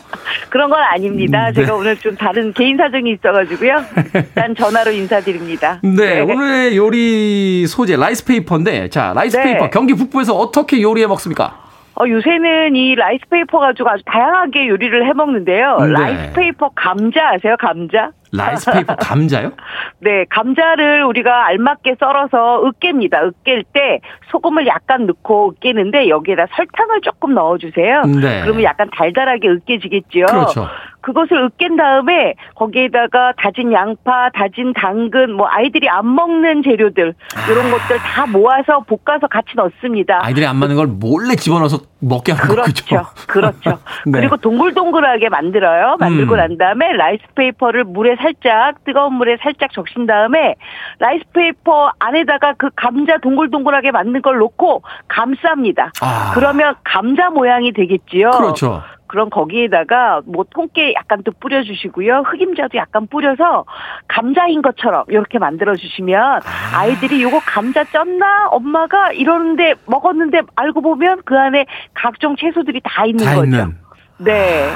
[0.49, 1.49] 그런 건 아닙니다.
[1.49, 1.61] 음, 네.
[1.61, 3.83] 제가 오늘 좀 다른 개인 사정이 있어가지고요.
[4.15, 5.81] 일단 전화로 인사드립니다.
[5.83, 6.19] 네, 네.
[6.21, 9.43] 오늘의 요리 소재 라이스 페이퍼인데, 자, 라이스 네.
[9.43, 11.63] 페이퍼 경기 북부에서 어떻게 요리해 먹습니까?
[11.95, 15.77] 어, 요새는 이 라이스 페이퍼 가지고 아주 다양하게 요리를 해 먹는데요.
[15.79, 15.87] 네.
[15.91, 17.55] 라이스 페이퍼 감자 아세요?
[17.59, 18.11] 감자?
[18.37, 19.51] 라이스페이퍼 감자요?
[19.99, 23.31] 네, 감자를 우리가 알맞게 썰어서 으깹니다.
[23.45, 23.99] 으깰 때
[24.31, 28.01] 소금을 약간 넣고 으깨는데 여기에다 설탕을 조금 넣어주세요.
[28.21, 28.41] 네.
[28.41, 30.25] 그러면 약간 달달하게 으깨지겠죠.
[30.25, 30.67] 그렇죠.
[31.01, 37.13] 그것을 으깬 다음에 거기에다가 다진 양파, 다진 당근, 뭐 아이들이 안 먹는 재료들
[37.51, 37.71] 이런 아.
[37.71, 40.21] 것들 다 모아서 볶아서 같이 넣습니다.
[40.23, 42.85] 아이들이 안 먹는 걸 몰래 집어넣어서 먹게 하는 그렇죠.
[42.85, 43.09] 거죠.
[43.27, 43.79] 그렇죠.
[44.05, 44.19] 네.
[44.19, 45.97] 그리고 동글동글하게 만들어요.
[45.99, 46.37] 만들고 음.
[46.37, 50.55] 난 다음에 라이스 페이퍼를 물에 살짝 뜨거운 물에 살짝 적신 다음에
[50.99, 55.91] 라이스 페이퍼 안에다가 그 감자 동글동글하게 만든 걸 넣고 감쌉니다.
[56.01, 56.31] 아.
[56.33, 58.31] 그러면 감자 모양이 되겠지요.
[58.31, 58.83] 그렇죠.
[59.13, 62.23] 그럼 거기에다가 뭐 통깨 약간 또 뿌려주시고요.
[62.25, 63.63] 흑임자도 약간 뿌려서
[64.07, 66.39] 감자인 것처럼 이렇게 만들어 주시면 아.
[66.73, 73.23] 아이들이 요거 감자 쪘나 엄마가 이러는데 먹었는데 알고 보면 그 안에 각종 채소들이 다 있는
[73.23, 73.43] 다 거죠.
[73.43, 73.77] 있는.
[74.17, 74.67] 네.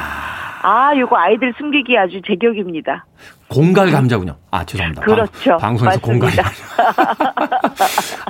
[0.61, 3.07] 아, 요거 아이들 숨기기 아주 제격입니다.
[3.47, 4.35] 공갈 감자군요.
[4.51, 5.01] 아, 죄송합니다.
[5.01, 5.57] 그렇죠.
[5.57, 6.29] 방, 송에서 공갈.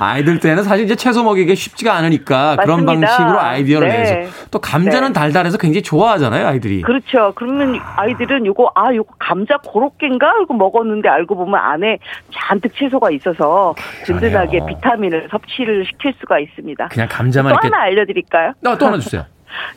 [0.00, 2.62] 아이들 때는 사실 이제 채소 먹이기 쉽지가 않으니까 맞습니다.
[2.64, 3.98] 그런 방식으로 아이디어를 네.
[3.98, 5.12] 내서 또 감자는 네.
[5.12, 6.82] 달달해서 굉장히 좋아하잖아요, 아이들이.
[6.82, 7.32] 그렇죠.
[7.34, 11.98] 그러면 아이들은 요거 아, 요거 감자 고로케인가 이거 먹었는데 알고 보면 안에
[12.32, 13.74] 잔뜩 채소가 있어서
[14.04, 14.60] 든든하게.
[14.66, 16.88] 비타민을 섭취를 시킬 수가 있습니다.
[16.88, 18.52] 그냥 감자만 또 이렇게 하나 알려 드릴까요?
[18.64, 19.24] 아, 또 하나 주세요.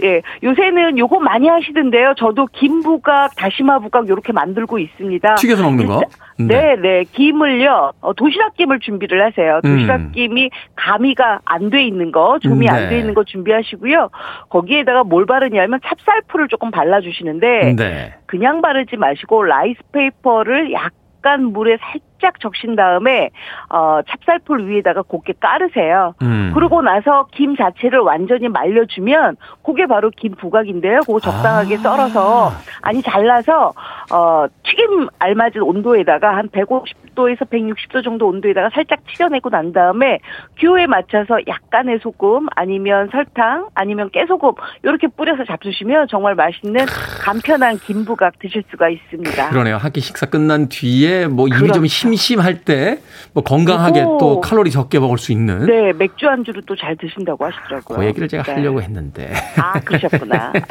[0.04, 2.14] 예, 요새는 요거 많이 하시던데요.
[2.18, 5.36] 저도 김 부각, 다시마 부각 요렇게 만들고 있습니다.
[5.36, 6.02] 튀겨서 먹는 거?
[6.38, 6.76] 네, 네.
[6.82, 7.04] 네.
[7.12, 7.94] 김을요.
[8.02, 9.60] 어, 도시락 김을 준비를 하세요.
[9.64, 9.76] 음.
[9.76, 12.70] 도시락 김이 가미가 안 돼 있는 거, 조미 네.
[12.70, 14.10] 안돼 있는 거 준비하시고요.
[14.50, 18.14] 거기에다가 뭘 바르냐면 찹쌀풀을 조금 발라 주시는데 네.
[18.26, 23.30] 그냥 바르지 마시고 라이스 페이퍼를 약간 물에 살짝 살짝 적신 다음에
[23.70, 26.14] 어 찹쌀풀 위에다가 곱게 깔으세요.
[26.22, 26.52] 음.
[26.54, 31.00] 그러고 나서 김 자체를 완전히 말려주면 그게 바로 김 부각인데요.
[31.02, 31.80] 그거 적당하게 아.
[31.80, 32.52] 썰어서
[32.82, 33.74] 아니 잘라서
[34.14, 40.20] 어 튀김 알맞은 온도에다가 한 150도에서 160도 정도 온도에다가 살짝 튀겨내고 난 다음에
[40.60, 44.52] 기호에 맞춰서 약간의 소금 아니면 설탕 아니면 깨소금
[44.84, 46.86] 이렇게 뿌려서 잡수시면 정말 맛있는
[47.24, 49.50] 간편한 김부각 드실 수가 있습니다.
[49.50, 49.78] 그러네요.
[49.78, 51.74] 한 끼 식사 끝난 뒤에 뭐 입이 그렇죠.
[51.74, 51.86] 좀
[52.18, 53.00] 심심할 때
[53.34, 55.66] 뭐 건강하게 또 칼로리 적게 먹을 수 있는.
[55.66, 58.00] 네, 맥주 안주로 또 잘 드신다고 하시더라고요.
[58.00, 58.54] 그 얘기를 제가 네.
[58.54, 59.32] 하려고 했는데.
[59.56, 60.52] 아, 그러셨구나.
[60.54, 60.62] 네.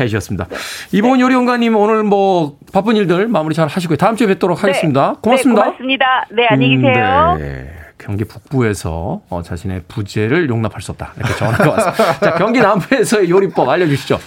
[0.00, 0.46] 해주셨습니다.
[0.48, 0.56] 네.
[0.92, 3.96] 이봉 요리연가님 오늘 뭐 바쁜 일들 마무리 잘 하시고요.
[3.96, 5.12] 다음 주에 뵙도록 하겠습니다.
[5.14, 5.18] 네.
[5.22, 5.62] 고맙습니다.
[5.62, 6.26] 네, 고맙습니다.
[6.30, 7.36] 네, 안녕히 계세요.
[7.36, 7.70] 음, 네.
[7.98, 11.12] 경기 북부에서 어, 자신의 부재를 용납할 수 없다.
[11.16, 12.18] 이렇게 전화가 왔습니다.
[12.20, 14.18] 자, 경기 남부에서의 요리법 알려주시죠.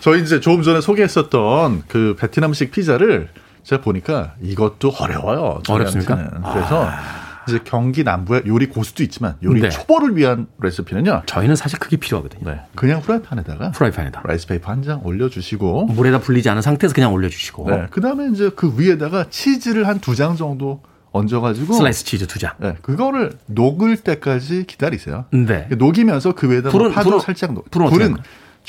[0.00, 3.28] 저희 이제 조금 전에 소개했었던 그 베트남식 피자를
[3.62, 5.60] 제가 보니까 이것도 어려워요.
[5.68, 6.16] 어렵습니까?
[6.52, 7.28] 그래서 아.
[7.48, 9.70] 이제 경기 남부의 요리 고수도 있지만 요리 네.
[9.70, 11.22] 초보를 위한 레시피는요.
[11.24, 12.42] 저희는 사실 그게 필요하거든요.
[12.50, 12.60] 네.
[12.74, 17.86] 그냥 프라이팬에다가 프라이팬에다 라이스 페이퍼 한 장 올려주시고 물에다 불리지 않은 상태에서 그냥 올려주시고 네.
[17.90, 22.52] 그다음에 이제 그 위에다가 치즈를 한 두 장 정도 얹어가지고 슬라이스 치즈 두 장.
[22.58, 25.24] 네, 그거를 녹을 때까지 기다리세요.
[25.32, 25.66] 네.
[25.70, 27.70] 녹이면서 그 위에다 불은, 파도 불은, 살짝 녹.
[27.70, 28.16] 불은, 불은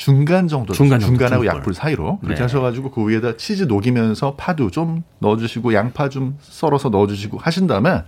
[0.00, 2.42] 중간 정도 중간 중간하고 약불 사이로 그렇게 네.
[2.42, 8.04] 하셔가지고 그 위에다 치즈 녹이면서 파도 좀 넣어주시고 양파 좀 썰어서 넣어주시고 하신 다음에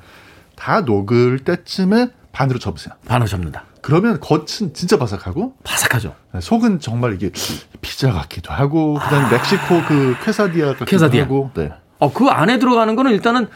[0.57, 2.95] 다 녹을 때쯤에 반으로 접으세요.
[3.05, 3.65] 반으로 접는다.
[3.83, 6.15] 그러면 겉은 진짜 바삭하고 바삭하죠.
[6.33, 7.31] 네, 속은 정말 이게
[7.83, 9.31] 피자 같기도 하고 그다음 아.
[9.31, 11.25] 멕시코 그 퀘사디아 같기도 퀘사디아.
[11.25, 11.51] 하고.
[11.53, 11.73] 네.
[11.99, 13.49] 어, 그 안에 들어가는 거는 일단은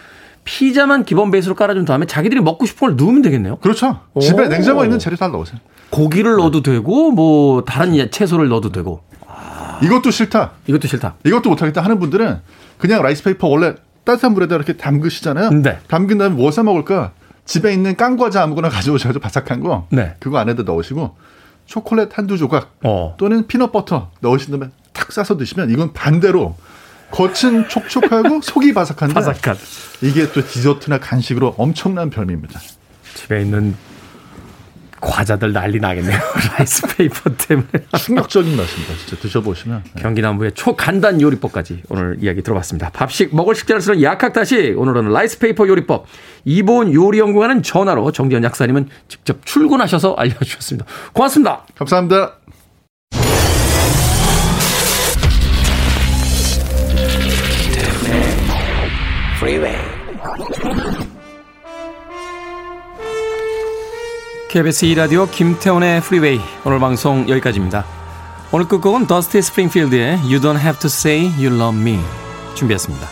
[0.44, 3.56] 피자만 기본 베이스로 깔아준 다음에 자기들이 먹고 싶은 걸 넣으면 되겠네요.
[3.56, 4.00] 그렇죠.
[4.20, 5.58] 집에 냉장고에 있는 재료 다 넣으세요.
[5.90, 9.02] 고기를 넣어도 되고 뭐 다른 채소를 넣어도 되고.
[9.26, 9.78] 아.
[9.82, 10.52] 이것도 싫다.
[10.66, 11.14] 이것도 싫다.
[11.24, 12.40] 이것도 못하겠다 하는 분들은
[12.78, 13.74] 그냥 라이스페이퍼 원래
[14.04, 15.50] 따뜻한 물에다 이렇게 담그시잖아요.
[15.50, 15.78] 네.
[15.88, 17.12] 담근 다음에 뭐 사 먹을까?
[17.44, 19.86] 집에 있는 깡과자 아무거나 가져오셔서 바삭한 거.
[19.90, 20.14] 네.
[20.20, 21.16] 그거 안에다 넣으시고
[21.66, 23.14] 초콜릿 한두 조각 어.
[23.18, 26.56] 또는 peanut butter 넣으신 다음에 탁 싸서 드시면 이건 반대로
[27.10, 29.56] 겉은 촉촉하고 속이 바삭한데 바삭한.
[30.02, 32.60] 이게 또 디저트나 간식으로 엄청난 별미입니다.
[33.14, 33.74] 집에 있는
[35.00, 36.18] 과자들 난리 나겠네요.
[36.58, 37.68] 라이스페이퍼 때문에.
[37.98, 38.94] 충격적인 맛입니다.
[38.96, 39.82] 진짜 드셔보시면.
[39.94, 40.02] 네.
[40.02, 42.90] 경기 남부의 초간단 요리법까지 오늘 이야기 들어봤습니다.
[42.90, 46.06] 밥 식 먹을 식 자를 쓰는 약학다식 오늘은 라이스페이퍼 요리법
[46.44, 50.86] 이보은 요리연구가는 전화로 정재훈 약사님은 직접 출근하셔서 알려주셨습니다.
[51.12, 51.64] 고맙습니다.
[51.76, 52.36] 감사합니다.
[64.48, 67.84] KBS 2라디오 김태훈의 프리웨이 오늘 방송 여기까지입니다.
[68.52, 71.98] 오늘 끝곡은 더스티 스프링필드의 You Don't Have To Say You Love Me
[72.54, 73.06] 준비했습니다.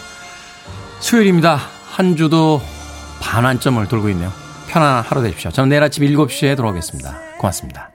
[1.01, 1.61] 수요일입니다.
[1.91, 2.63] 한 주도
[3.21, 4.33] 반환점을 돌고 있네요.
[4.69, 5.51] 편안한 하루 되십시오.
[5.51, 7.19] 저는 내일 아침 7시에 돌아오겠습니다.
[7.39, 7.94] 고맙습니다.